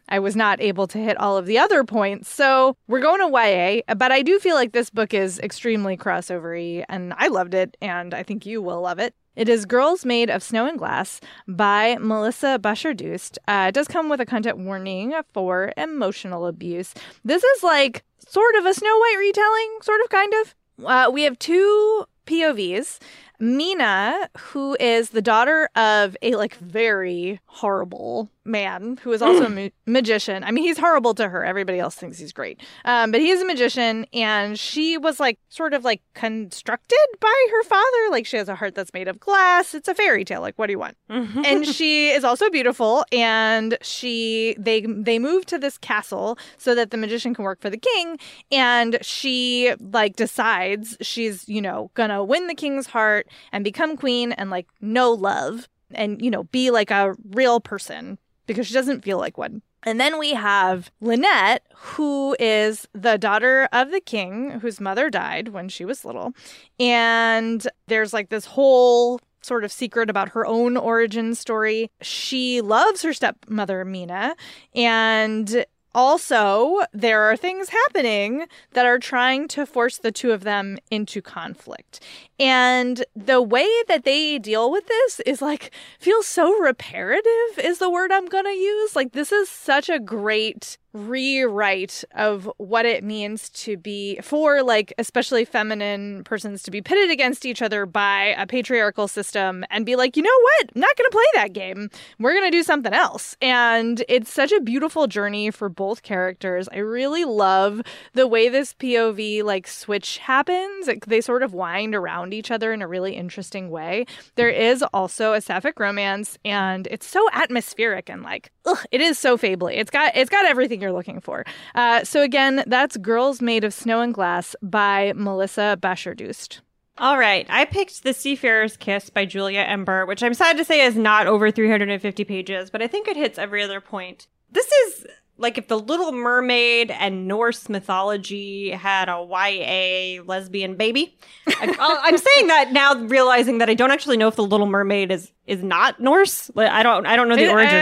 [0.08, 2.28] I was not able to hit all of the other points.
[2.28, 6.84] So we're going to YA, but I do feel like this book is extremely crossovery
[6.88, 9.14] and I loved it and I think you will love it.
[9.36, 13.36] It is Girls Made of Snow and Glass by Melissa Bashardoust.
[13.48, 16.94] Uh, it does come with a content warning for emotional abuse.
[17.24, 20.54] This is like sort of a Snow White retelling, sort of, kind of.
[20.86, 23.00] Uh, we have two POVs.
[23.40, 29.48] Mina, who is the daughter of a like very horrible man who is also a
[29.48, 30.44] ma- magician.
[30.44, 31.44] I mean, he's horrible to her.
[31.44, 32.60] Everybody else thinks he's great.
[32.84, 37.62] Um, but is a magician, and she was like sort of like constructed by her
[37.64, 38.10] father.
[38.10, 39.74] Like she has a heart that's made of glass.
[39.74, 40.40] It's a fairy tale.
[40.40, 40.96] Like, what do you want?
[41.08, 46.90] and she is also beautiful, and she they they move to this castle so that
[46.90, 48.18] the magician can work for the king.
[48.52, 54.32] And she like decides she's you know gonna win the king's heart and become queen
[54.32, 59.04] and like know love and you know be like a real person because she doesn't
[59.04, 59.62] feel like one.
[59.84, 65.48] And then we have Lynet, who is the daughter of the king, whose mother died
[65.48, 66.32] when she was little.
[66.80, 71.90] And there's like this whole sort of secret about her own origin story.
[72.00, 74.36] She loves her stepmother, Mina,
[74.74, 80.78] and also, there are things happening that are trying to force the two of them
[80.90, 82.00] into conflict.
[82.38, 87.90] And the way that they deal with this is like, feels so reparative, is the
[87.90, 88.96] word I'm going to use.
[88.96, 94.92] Like, this is such a great rewrite of what it means to be for like
[94.96, 99.96] especially feminine persons to be pitted against each other by a patriarchal system and be
[99.96, 100.70] like you know what?
[100.74, 101.90] I'm not going to play that game.
[102.20, 103.36] We're going to do something else.
[103.42, 106.68] And it's such a beautiful journey for both characters.
[106.68, 110.88] I really love the way this pov like switch happens.
[111.06, 114.06] They sort of wind around each other in a really interesting way.
[114.36, 119.18] There is also a sapphic romance and it's so atmospheric and like ugh, it is
[119.18, 121.44] so fably it's got it's got everything you're looking for.
[121.74, 126.60] Uh, so again, that's Girls Made of Snow and Glass by Melissa Bashardoust.
[126.96, 127.44] All right.
[127.48, 131.26] I picked The Seafarer's Kiss by Julia Ember, which I'm sad to say is not
[131.26, 134.28] over 350 pages, but I think it hits every other point.
[134.52, 141.18] This is like if the Little Mermaid and Norse mythology had a YA lesbian baby.
[141.48, 145.10] I, am saying that now, realizing that I don't actually know if the Little Mermaid
[145.10, 146.50] is is not Norse.
[146.56, 147.72] I don't I don't know the origins.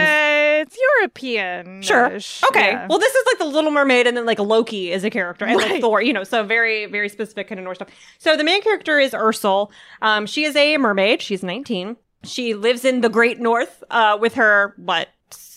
[0.63, 1.81] It's European.
[1.81, 2.05] Sure.
[2.47, 2.85] Okay.
[2.89, 5.57] Well, this is like the Little Mermaid, and then like Loki is a character, and
[5.57, 6.01] like Thor.
[6.01, 7.89] You know, so very, very specific kind of Norse stuff.
[8.17, 9.67] So the main character is Ursula.
[10.01, 11.21] Um, she is a mermaid.
[11.21, 11.97] She's 19.
[12.23, 15.09] She lives in the Great North uh, with her what.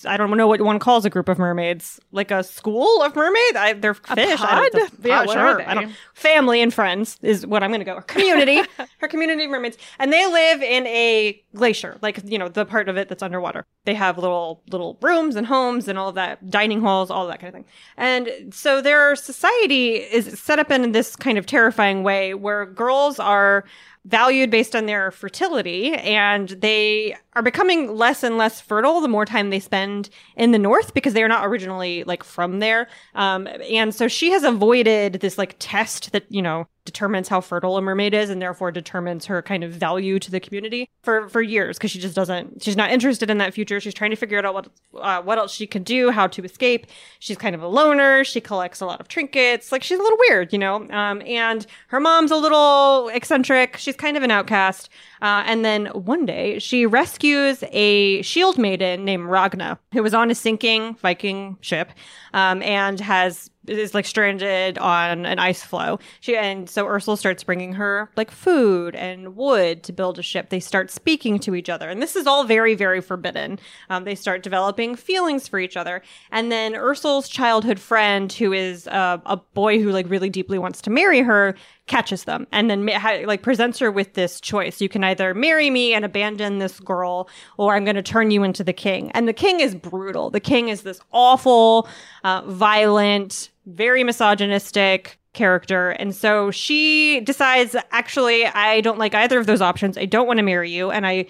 [0.05, 3.57] I don't know what one calls a group of mermaids, like a school of mermaids.
[3.57, 4.05] I, they're fish.
[4.09, 4.93] I don't, pod?
[5.03, 5.69] Yeah, pod, what are sure.
[5.69, 7.95] I don't, family and friends is what I'm going to go.
[7.95, 8.63] Her community,
[8.99, 12.89] her community of mermaids, and they live in a glacier, like you know the part
[12.89, 13.65] of it that's underwater.
[13.85, 17.41] They have little little rooms and homes and all of that, dining halls, all that
[17.41, 17.65] kind of thing.
[17.97, 23.19] And so their society is set up in this kind of terrifying way where girls
[23.19, 23.65] are
[24.07, 29.25] valued based on their fertility and they are becoming less and less fertile the more
[29.25, 32.89] time they spend in the north because they are not originally like from there.
[33.15, 37.77] Um, and so she has avoided this like test that you know determines how fertile
[37.77, 41.43] a mermaid is and therefore determines her kind of value to the community for for
[41.43, 43.79] years because she just doesn't she's not interested in that future.
[43.79, 46.87] She's trying to figure out what uh, what else she can do how to escape.
[47.19, 48.25] She's kind of a loner.
[48.25, 49.71] She collects a lot of trinkets.
[49.71, 50.89] Like she's a little weird you know?
[50.91, 53.77] Um, and her mom's a little eccentric.
[53.77, 54.89] She's kind of an outcast.
[55.23, 60.31] Uh, and then one day she rescues a shield maiden named Ragna, who was on
[60.31, 61.91] a sinking Viking ship,
[62.33, 65.99] um, and has is like stranded on an ice floe.
[66.21, 70.51] She and so Ursula starts bringing her like food and wood to build a ship.
[70.51, 73.59] They start speaking to each other, and this is all very very forbidden.
[73.91, 78.89] Um, they start developing feelings for each other, and then Ursula's childhood friend, who is
[78.89, 81.55] uh, a boy who like really deeply wants to marry her,
[81.87, 82.47] catches them.
[82.53, 84.81] And then like presents her with this choice.
[84.81, 88.43] You can either marry me and abandon this girl or i'm going to turn you
[88.43, 89.11] into the king.
[89.13, 90.31] And the king is brutal.
[90.31, 91.89] The king is this awful
[92.25, 95.91] uh, violent very misogynistic character.
[95.91, 99.97] And so she decides actually i don't like either of those options.
[99.99, 101.27] I don't want to marry you and i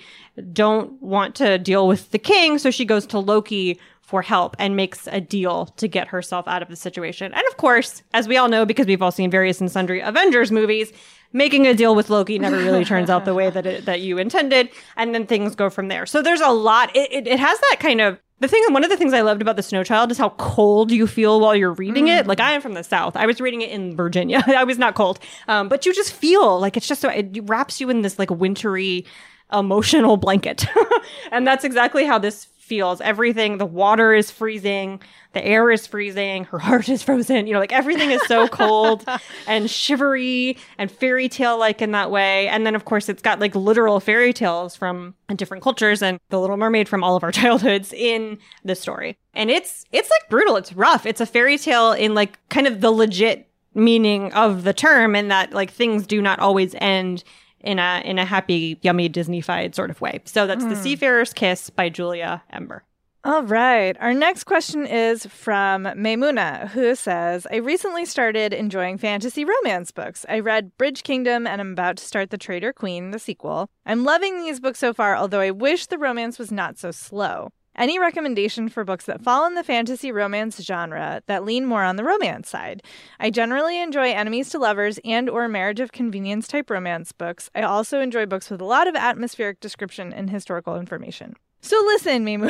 [0.53, 2.59] don't want to deal with the king.
[2.59, 6.63] So she goes to loki for help and makes a deal to get herself out
[6.63, 7.35] of the situation.
[7.35, 10.53] And of course, as we all know, because we've all seen various and sundry Avengers
[10.53, 10.93] movies,
[11.33, 14.19] making a deal with Loki never really turns out the way that it, that you
[14.19, 16.07] intended, and then things go from there.
[16.07, 16.95] So there's a lot.
[16.95, 18.63] It, it, it has that kind of the thing.
[18.71, 21.41] One of the things I loved about the Snow Child is how cold you feel
[21.41, 22.29] while you're reading it.
[22.29, 23.17] Like I am from the South.
[23.17, 24.45] I was reading it in Virginia.
[24.47, 27.81] I was not cold, um, but you just feel like it's just so it wraps
[27.81, 29.05] you in this like wintry
[29.53, 30.67] emotional blanket.
[31.33, 33.01] and that's exactly how this feels.
[33.01, 35.01] Everything, the water is freezing,
[35.33, 37.47] the air is freezing, her heart is frozen.
[37.47, 39.05] You know, like everything is so cold
[39.47, 42.49] and shivery and fairy tale like in that way.
[42.49, 46.41] And then, of course, it's got like literal fairy tales from different cultures and the
[46.41, 49.17] Little Mermaid from all of our childhoods in the story.
[49.33, 50.57] And it's it's like brutal.
[50.57, 51.07] It's rough.
[51.07, 55.29] It's a fairy tale in like kind of the legit meaning of the term, in
[55.29, 57.23] that like things do not always end
[57.67, 60.21] in a in a happy, yummy Disneyfied sort of way.
[60.25, 60.83] So that's The hmm.
[60.83, 62.85] Seafarer's Kiss by Julia Ember.
[63.25, 63.97] All right.
[63.99, 70.25] Our next question is from Maymuna, who says, I recently started enjoying fantasy romance books.
[70.29, 73.69] I read Bridge Kingdom and I'm about to start The Traitor Queen, the sequel.
[73.85, 77.51] I'm loving these books so far, although I wish the romance was not so slow.
[77.79, 81.97] Any recommendation for books that fall in the fantasy romance genre that lean more on
[81.97, 82.83] the romance side?
[83.21, 87.51] I generally enjoy enemies to lovers and or marriage of convenience type romance books.
[87.55, 91.37] I also enjoy books with a lot of atmospheric description and historical information.
[91.67, 92.49] So listen, Mimu.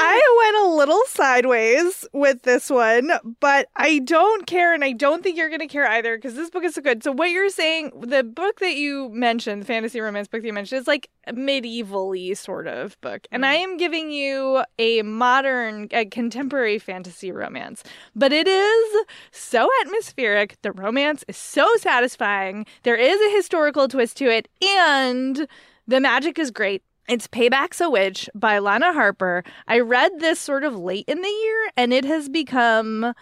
[0.00, 5.22] I went a little sideways with this one, but I don't care, and I don't
[5.22, 7.04] think you're gonna care either because this book is so good.
[7.04, 10.52] So what you're saying, the book that you mentioned, the fantasy romance book that you
[10.52, 13.46] mentioned, is like a medieval-y sort of book, and mm.
[13.46, 17.84] I am giving you a modern, a contemporary fantasy romance,
[18.16, 20.60] but it is so atmospheric.
[20.62, 22.66] The romance is so satisfying.
[22.82, 25.46] There is a historical twist to it, and
[25.86, 26.82] the magic is great.
[27.08, 29.44] It's Payback's a Witch by Lana Harper.
[29.68, 33.14] I read this sort of late in the year and it has become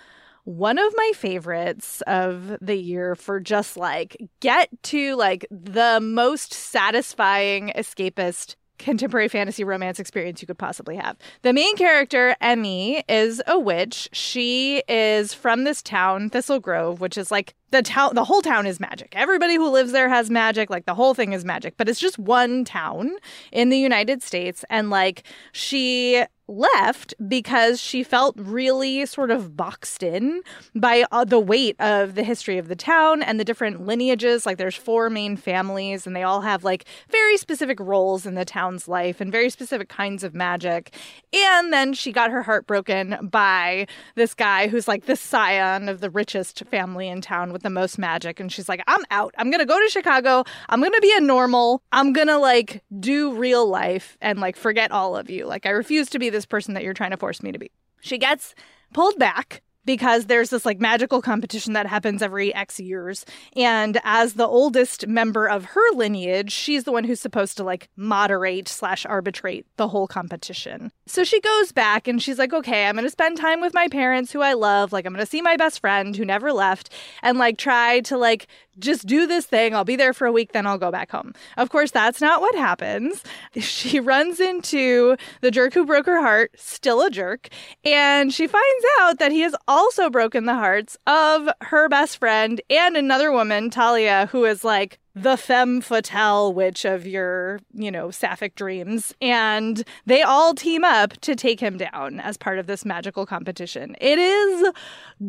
[0.45, 6.53] one of my favorites of the year for just like get to like the most
[6.53, 11.17] satisfying escapist contemporary fantasy romance experience you could possibly have.
[11.43, 14.09] The main character, Emmy, is a witch.
[14.13, 18.67] She is from this town, Thistle Grove, which is like the town the whole town
[18.67, 19.13] is magic.
[19.17, 22.19] Everybody who lives there has magic, like the whole thing is magic, but it's just
[22.19, 23.17] one town
[23.51, 30.03] in the United States and like she left because she felt really sort of boxed
[30.03, 30.43] in
[30.75, 34.45] by uh, the weight of the history of the town and the different lineages.
[34.45, 38.45] Like there's four main families and they all have like very specific roles in the
[38.45, 40.95] town's life and very specific kinds of magic.
[41.33, 46.01] And then she got her heart broken by this guy who's like the scion of
[46.01, 48.39] the richest family in town with the most magic.
[48.39, 49.35] And she's like I'm out.
[49.37, 50.45] I'm going to go to Chicago.
[50.69, 51.83] I'm going to be a normal.
[51.91, 55.47] I'm going to like do real life and like forget all of you.
[55.47, 57.73] Like I refuse to be this person that you're trying to force me to be.
[58.01, 58.55] She gets
[58.93, 63.25] pulled back because there's this like magical competition that happens every X years.
[63.57, 67.89] And as the oldest member of her lineage, she's the one who's supposed to like
[67.97, 70.91] moderate slash arbitrate the whole competition.
[71.07, 73.89] So she goes back and she's like, okay, I'm going to spend time with my
[73.89, 74.93] parents who I love.
[74.93, 76.91] Like, I'm going to see my best friend who never left
[77.23, 78.47] and like try to like
[78.79, 79.75] just do this thing.
[79.75, 81.35] I'll be there for a week, then I'll go back home.
[81.57, 83.23] Of course, that's not what happens.
[83.75, 87.49] She runs into the jerk who broke her heart, still a jerk,
[87.85, 92.61] and she finds out that he has also broken the hearts of her best friend
[92.71, 98.11] and another woman, Talia, who is like the femme fatale witch of your, you know,
[98.11, 99.15] sapphic dreams.
[99.21, 103.95] And they all team up to take him down as part of this magical competition.
[104.01, 104.73] It is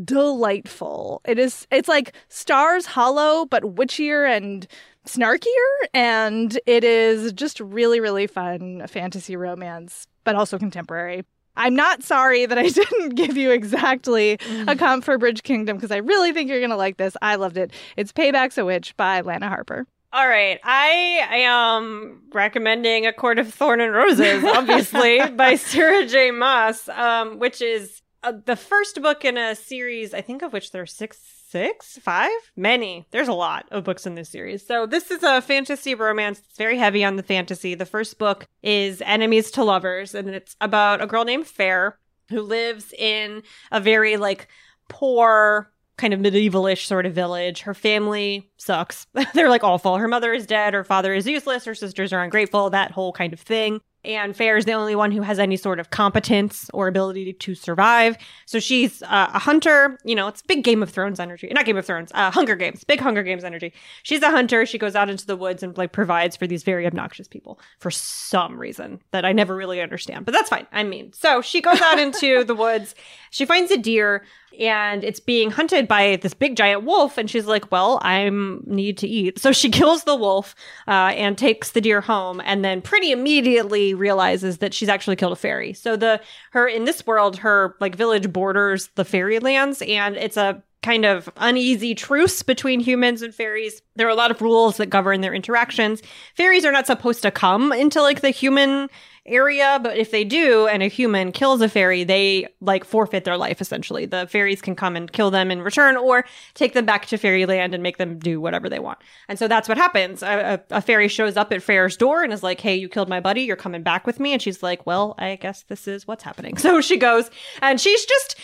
[0.04, 1.22] delightful.
[1.26, 4.68] It is, it's like Stars Hollow, but witchier and
[5.06, 5.48] snarkier.
[5.94, 11.24] And it is just really, really fun fantasy romance, but also contemporary.
[11.58, 14.80] I'm not sorry that I didn't give you exactly a Mm.
[14.80, 17.16] comp for Bridge Kingdom because I really think you're going to like this.
[17.22, 17.72] I loved it.
[17.98, 19.86] It's Payback's a Witch by Lana Harper.
[20.14, 26.32] All right, I am recommending A Court of Thorn and Roses, obviously, by Sarah J.
[26.32, 30.72] Maas, um, which is uh, the first book in a series, I think of which
[30.72, 33.08] there are six, six, five, many.
[33.12, 34.68] There's a lot of books in this series.
[34.68, 36.42] So this is a fantasy romance.
[36.50, 37.76] It's very heavy on the fantasy.
[37.76, 41.94] The first book is Enemies to Lovers, and it's about a girl named Feyre
[42.30, 43.42] who lives in
[43.72, 44.50] a very like
[44.90, 47.62] poor kind of medievalish sort of village.
[47.62, 49.08] Her family sucks.
[49.34, 49.96] They're like awful.
[49.96, 53.32] Her mother is dead, her father is useless, her sisters are ungrateful, that whole kind
[53.32, 53.80] of thing.
[54.06, 57.56] And Feyre is the only one who has any sort of competence or ability to
[57.56, 58.18] survive.
[58.46, 59.98] So she's uh, a hunter.
[60.04, 61.50] You know, it's big Game of Thrones energy.
[61.52, 62.84] Not Game of Thrones, uh, Hunger Games.
[62.84, 63.74] Big Hunger Games energy.
[64.04, 64.66] She's a hunter.
[64.66, 67.92] She goes out into the woods and like provides for these very obnoxious people for
[67.92, 70.26] some reason that I never really understand.
[70.26, 70.68] But that's fine.
[70.72, 72.96] I mean, so she goes out into the woods.
[73.32, 74.24] She finds a deer
[74.60, 78.30] and it's being hunted by this big giant wolf and she's like well i
[78.66, 80.56] need to eat so she kills the wolf
[80.88, 85.34] uh, and takes the deer home and then pretty immediately realizes that she's actually killed
[85.34, 86.22] a fairy so the
[86.52, 91.04] her in this world her like village borders the fairy lands and it's a kind
[91.04, 93.82] of uneasy truce between humans and fairies.
[93.96, 96.04] There are a lot of rules that govern their interactions.
[96.36, 98.88] Fairies are not supposed to come into like the human
[99.26, 103.38] area, but if they do and a human kills a fairy, they like forfeit their
[103.38, 104.06] life essentially.
[104.06, 107.74] The fairies can come and kill them in return or take them back to fairyland
[107.74, 109.00] and make them do whatever they want.
[109.28, 110.22] And so that's what happens.
[110.22, 113.10] A, a, a fairy shows up at Feyre's door and is like, "Hey, you killed
[113.10, 113.42] my buddy.
[113.42, 116.58] You're coming back with me." And she's like, "Well, I guess this is what's happening."
[116.66, 117.30] So she goes
[117.62, 118.38] and she's just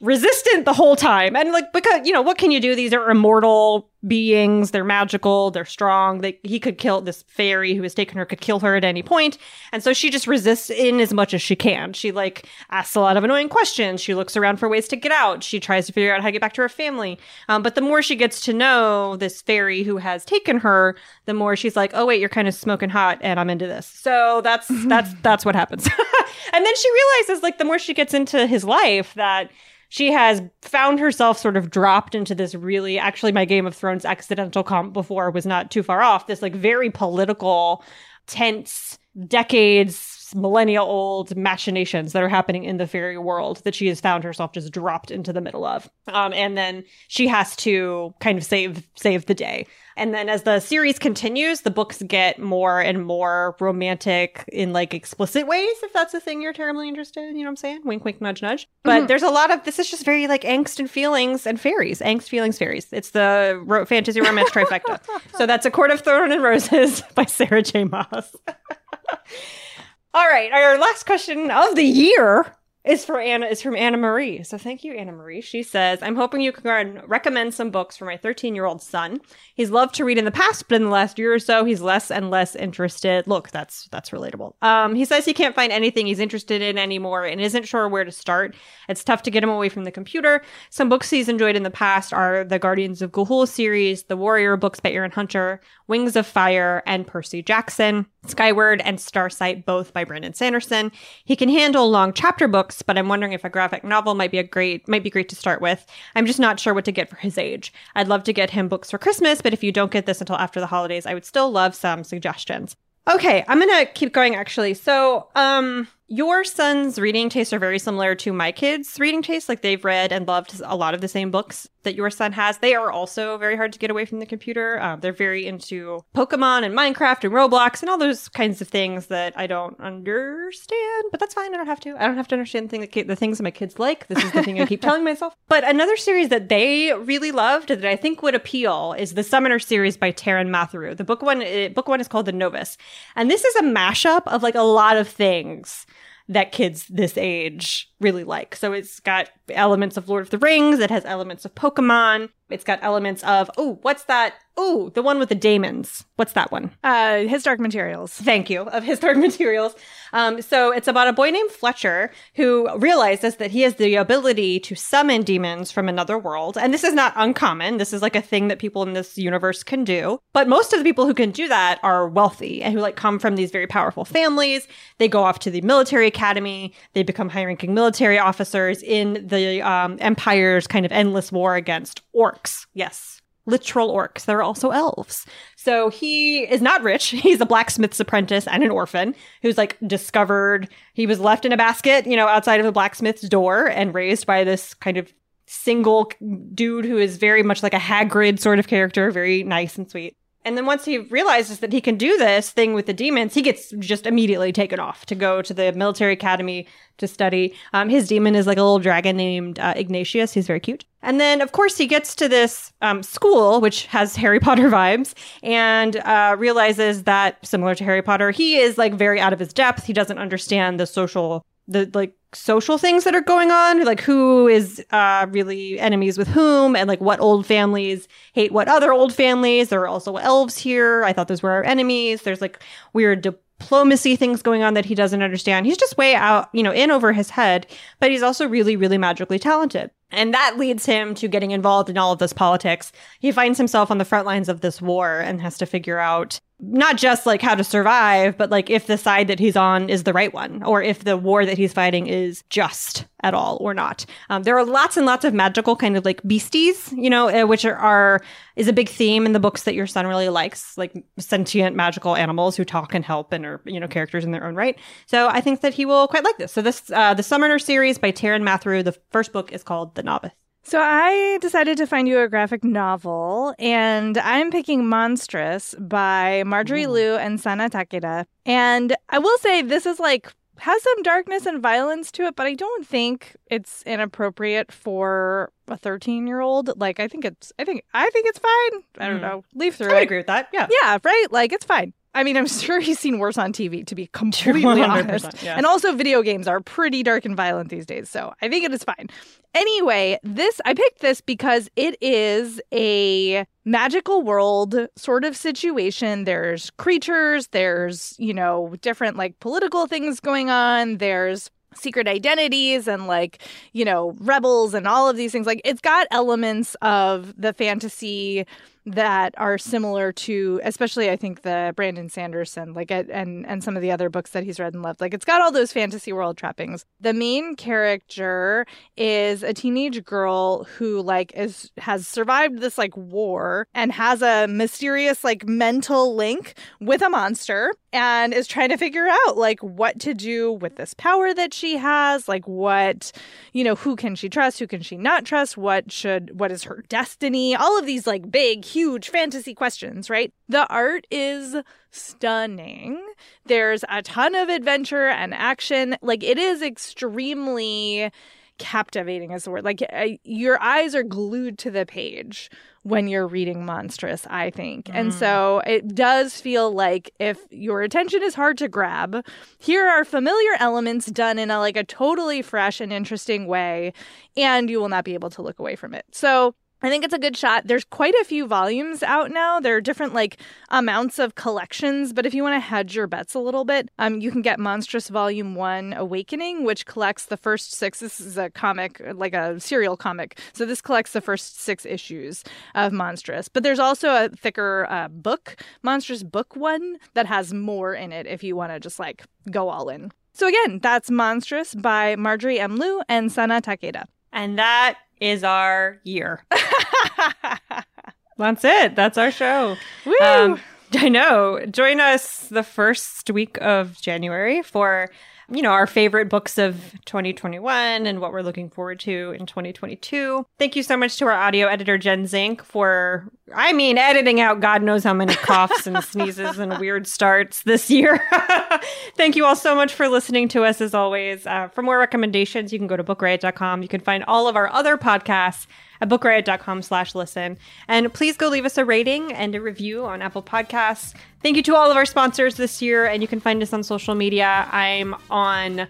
[0.00, 1.36] resistant the whole time.
[1.36, 2.74] And like because you know, what can you do?
[2.74, 6.22] These are immortal beings, they're magical, they're strong.
[6.22, 9.02] They he could kill this fairy who has taken her could kill her at any
[9.02, 9.36] point.
[9.72, 11.92] And so she just resists in as much as she can.
[11.92, 14.00] She like asks a lot of annoying questions.
[14.00, 15.42] She looks around for ways to get out.
[15.42, 17.18] She tries to figure out how to get back to her family.
[17.48, 20.96] Um, but the more she gets to know this fairy who has taken her,
[21.26, 23.86] the more she's like, "Oh wait, you're kind of smoking hot and I'm into this."
[23.86, 25.86] So that's that's that's what happens.
[26.54, 29.50] and then she realizes like the more she gets into his life that
[29.90, 34.04] she has found herself sort of dropped into this really actually my game of thrones
[34.06, 37.84] accidental comp before was not too far off this like very political
[38.26, 39.96] tense decades
[40.34, 44.52] millennia old machinations that are happening in the fairy world that she has found herself
[44.52, 45.88] just dropped into the middle of.
[46.08, 49.66] Um, and then she has to kind of save save the day.
[49.96, 54.94] And then as the series continues the books get more and more romantic in like
[54.94, 57.80] explicit ways if that's a thing you're terribly interested in you know what i'm saying?
[57.84, 58.68] Wink wink nudge nudge.
[58.82, 62.00] But there's a lot of this is just very like angst and feelings and fairies
[62.00, 62.86] angst feelings fairies.
[62.92, 65.00] It's the ro- fantasy romance trifecta.
[65.36, 67.84] So that's a court of thorn and roses by sarah j.
[67.84, 68.34] Maas
[70.14, 74.42] all right, our last question of the year is for Anna is from Anna Marie.
[74.42, 75.42] So thank you, Anna Marie.
[75.42, 79.20] She says, I'm hoping you can recommend some books for my 13 year old son.
[79.54, 81.82] He's loved to read in the past, but in the last year or so, he's
[81.82, 83.26] less and less interested.
[83.26, 84.54] Look, that's that's relatable.
[84.62, 88.04] Um, he says he can't find anything he's interested in anymore and isn't sure where
[88.04, 88.56] to start.
[88.88, 90.42] It's tough to get him away from the computer.
[90.70, 94.56] Some books he's enjoyed in the past are the Guardians of Ga'Hoole series, the Warrior
[94.56, 98.06] books by Erin Hunter, Wings of Fire, and Percy Jackson.
[98.26, 100.92] Skyward and Starsight, both by Brandon Sanderson.
[101.24, 104.38] He can handle long chapter books, but I'm wondering if a graphic novel might be
[104.38, 105.86] a great might be great to start with.
[106.14, 107.72] I'm just not sure what to get for his age.
[107.94, 110.36] I'd love to get him books for Christmas, but if you don't get this until
[110.36, 112.76] after the holidays, I would still love some suggestions.
[113.08, 114.74] Okay, I'm gonna keep going actually.
[114.74, 119.48] So, um, your son's reading tastes are very similar to my kids' reading tastes.
[119.48, 122.58] Like they've read and loved a lot of the same books that your son has.
[122.58, 124.80] They are also very hard to get away from the computer.
[124.82, 129.06] Um, they're very into Pokemon and Minecraft and Roblox and all those kinds of things
[129.06, 131.04] that I don't understand.
[131.12, 131.54] But that's fine.
[131.54, 131.94] I don't have to.
[131.96, 134.08] I don't have to understand the, thing that the things that my kids like.
[134.08, 135.36] This is the thing I keep telling myself.
[135.48, 139.60] But another series that they really loved that I think would appeal is the Summoner
[139.60, 140.96] series by Taran Matharu.
[140.96, 142.76] The book one, uh, book one is called The Novice,
[143.14, 145.86] and this is a mashup of like a lot of things
[146.30, 148.54] that kids this age really like.
[148.54, 152.64] So it's got elements of Lord of the Rings, it has elements of Pokemon, it's
[152.64, 154.34] got elements of, oh, what's that?
[154.56, 156.04] Oh, the one with the daemons.
[156.16, 156.70] What's that one?
[156.84, 158.12] Uh, His Dark Materials.
[158.12, 159.74] Thank you, of his dark materials.
[160.12, 164.60] Um, so it's about a boy named Fletcher who realizes that he has the ability
[164.60, 166.58] to summon demons from another world.
[166.58, 167.78] And this is not uncommon.
[167.78, 170.20] This is like a thing that people in this universe can do.
[170.32, 173.18] But most of the people who can do that are wealthy and who like come
[173.18, 174.66] from these very powerful families.
[174.98, 176.74] They go off to the military academy.
[176.92, 182.02] They become high ranking military officers in the um, empire's kind of endless war against
[182.14, 182.39] orcs.
[182.74, 184.24] Yes literal orcs.
[184.24, 185.26] There are also elves.
[185.56, 187.08] So he is not rich.
[187.10, 191.56] He's a blacksmith's apprentice and an orphan who's like discovered he was left in a
[191.56, 195.12] basket, you know, outside of a blacksmith's door and raised by this kind of
[195.46, 196.10] single
[196.54, 200.16] dude who is very much like a Hagrid sort of character, very nice and sweet.
[200.44, 203.42] And then once he realizes that he can do this thing with the demons, he
[203.42, 206.66] gets just immediately taken off to go to the military academy
[206.98, 207.54] to study.
[207.74, 210.32] Um, his demon is like a little dragon named uh, Ignatius.
[210.32, 210.84] He's very cute.
[211.02, 215.14] And then, of course, he gets to this um, school, which has Harry Potter vibes,
[215.42, 219.52] and uh, realizes that, similar to Harry Potter, he is like very out of his
[219.52, 219.84] depth.
[219.84, 224.46] He doesn't understand the social, the like social things that are going on, like who
[224.48, 229.12] is uh, really enemies with whom, and like what old families hate what other old
[229.14, 229.68] families.
[229.68, 231.04] There are also elves here.
[231.04, 232.22] I thought those were our enemies.
[232.22, 232.62] There's like
[232.92, 235.66] weird diplomacy things going on that he doesn't understand.
[235.66, 237.66] He's just way out, you know, in over his head,
[237.98, 239.90] but he's also really, really magically talented.
[240.10, 242.92] And that leads him to getting involved in all of this politics.
[243.20, 246.40] He finds himself on the front lines of this war and has to figure out
[246.62, 250.04] not just like how to survive, but like if the side that he's on is
[250.04, 253.74] the right one, or if the war that he's fighting is just at all or
[253.74, 254.06] not.
[254.30, 257.46] Um, there are lots and lots of magical kind of like beasties, you know, uh,
[257.46, 258.20] which are, are
[258.56, 262.16] is a big theme in the books that your son really likes, like sentient magical
[262.16, 264.78] animals who talk and help and are you know characters in their own right.
[265.06, 266.52] So I think that he will quite like this.
[266.52, 268.84] So this uh, the Summoner series by Taran Matharu.
[268.84, 270.32] The first book is called The Novice.
[270.62, 276.86] So I decided to find you a graphic novel, and I'm picking Monstress by Marjorie
[276.86, 278.26] Liu and Sana Takeda.
[278.44, 282.46] And I will say this is like has some darkness and violence to it, but
[282.46, 286.78] I don't think it's inappropriate for a 13 year old.
[286.78, 288.82] Like I think it's I think I think it's fine.
[288.98, 289.22] I don't Mm.
[289.22, 289.44] know.
[289.54, 290.02] Leave through it.
[290.02, 290.48] agree with that.
[290.52, 290.66] Yeah.
[290.82, 291.26] Yeah, right?
[291.30, 291.94] Like it's fine.
[292.14, 295.42] I mean, I'm sure he's seen worse on TV, to be completely 100%, honest.
[295.42, 295.56] yeah.
[295.56, 298.72] And also, video games are pretty dark and violent these days, so I think it
[298.72, 299.08] is fine.
[299.54, 306.24] Anyway, this I picked this because it is a magical world sort of situation.
[306.24, 313.06] There's creatures, there's, you know, different like political things going on, there's secret identities and
[313.06, 313.40] like,
[313.72, 315.46] you know, rebels and all of these things.
[315.46, 318.44] Like it's got elements of the fantasy
[318.86, 323.82] that are similar to especially I think the Brandon Sanderson like and and some of
[323.82, 326.36] the other books that he's read and loved like it's got all those fantasy world
[326.36, 326.84] trappings.
[327.00, 328.66] The main character
[328.96, 334.46] is a teenage girl who like is has survived this like war and has a
[334.48, 339.98] mysterious like mental link with a monster and is trying to figure out like what
[340.00, 343.12] to do with this power that she has like what
[343.52, 346.64] you know who can she trust who can she not trust what should what is
[346.64, 350.32] her destiny all of these like big huge fantasy questions right?
[350.48, 351.56] The art is
[351.90, 353.02] stunning.
[353.46, 355.96] There's a ton of adventure and action.
[356.02, 358.10] Like it is extremely
[358.58, 359.64] captivating is the word.
[359.64, 362.50] Like uh, your eyes are glued to the page
[362.82, 364.90] when you're reading monstress i think.
[364.92, 369.24] And so it does feel like if your attention is hard to grab
[369.58, 373.92] here are familiar elements done in a like a totally fresh and interesting way
[374.36, 376.06] and you will not be able to look away from it.
[376.12, 377.66] So I think it's a good shot.
[377.66, 379.60] There's quite a few volumes out now.
[379.60, 380.38] There are different like
[380.70, 384.20] amounts of collections, but if you want to hedge your bets a little bit, um,
[384.20, 388.00] you can get Monstress Volume One Awakening, which collects the first six.
[388.00, 390.38] This is a comic, like a serial comic.
[390.54, 393.48] So this collects the first six issues of Monstress.
[393.52, 398.26] But there's also a thicker uh, book, Monstress Book One, that has more in it
[398.26, 400.12] if you want to just like go all in.
[400.32, 402.76] So again, that's Monstress by Marjorie M.
[402.76, 404.04] Liu and Sana Takeda.
[404.32, 406.44] And that is our year.
[408.38, 408.96] That's it.
[408.96, 409.76] That's our show.
[410.06, 410.16] Woo!
[410.22, 410.60] Um,
[410.94, 411.64] I know.
[411.70, 415.10] Join us the first week of January for,
[415.50, 420.46] you know, our favorite books of 2021 and what we're looking forward to in 2022.
[420.58, 424.60] Thank you so much to our audio editor, Jen Zink, for, I mean, editing out
[424.60, 428.22] God knows how many coughs and sneezes and weird starts this year.
[429.16, 431.46] Thank you all so much for listening to us as always.
[431.46, 433.82] Uh, for more recommendations, you can go to bookriot.com.
[433.82, 435.66] You can find all of our other podcasts
[436.00, 437.58] at bookriot.com slash listen.
[437.88, 441.14] And please go leave us a rating and a review on Apple Podcasts.
[441.42, 443.82] Thank you to all of our sponsors this year, and you can find us on
[443.82, 444.68] social media.
[444.70, 445.86] I'm on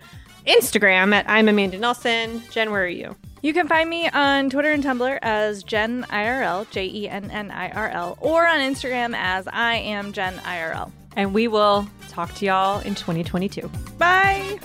[0.46, 2.42] Instagram at I'm Amanda Nelson.
[2.50, 3.16] Jen, where are you?
[3.42, 7.50] You can find me on Twitter and Tumblr as Jen IRL, J E N N
[7.50, 10.92] I R L, or on Instagram as I am Jen IRL.
[11.16, 13.68] And we will talk to y'all in 2022.
[13.98, 14.58] Bye.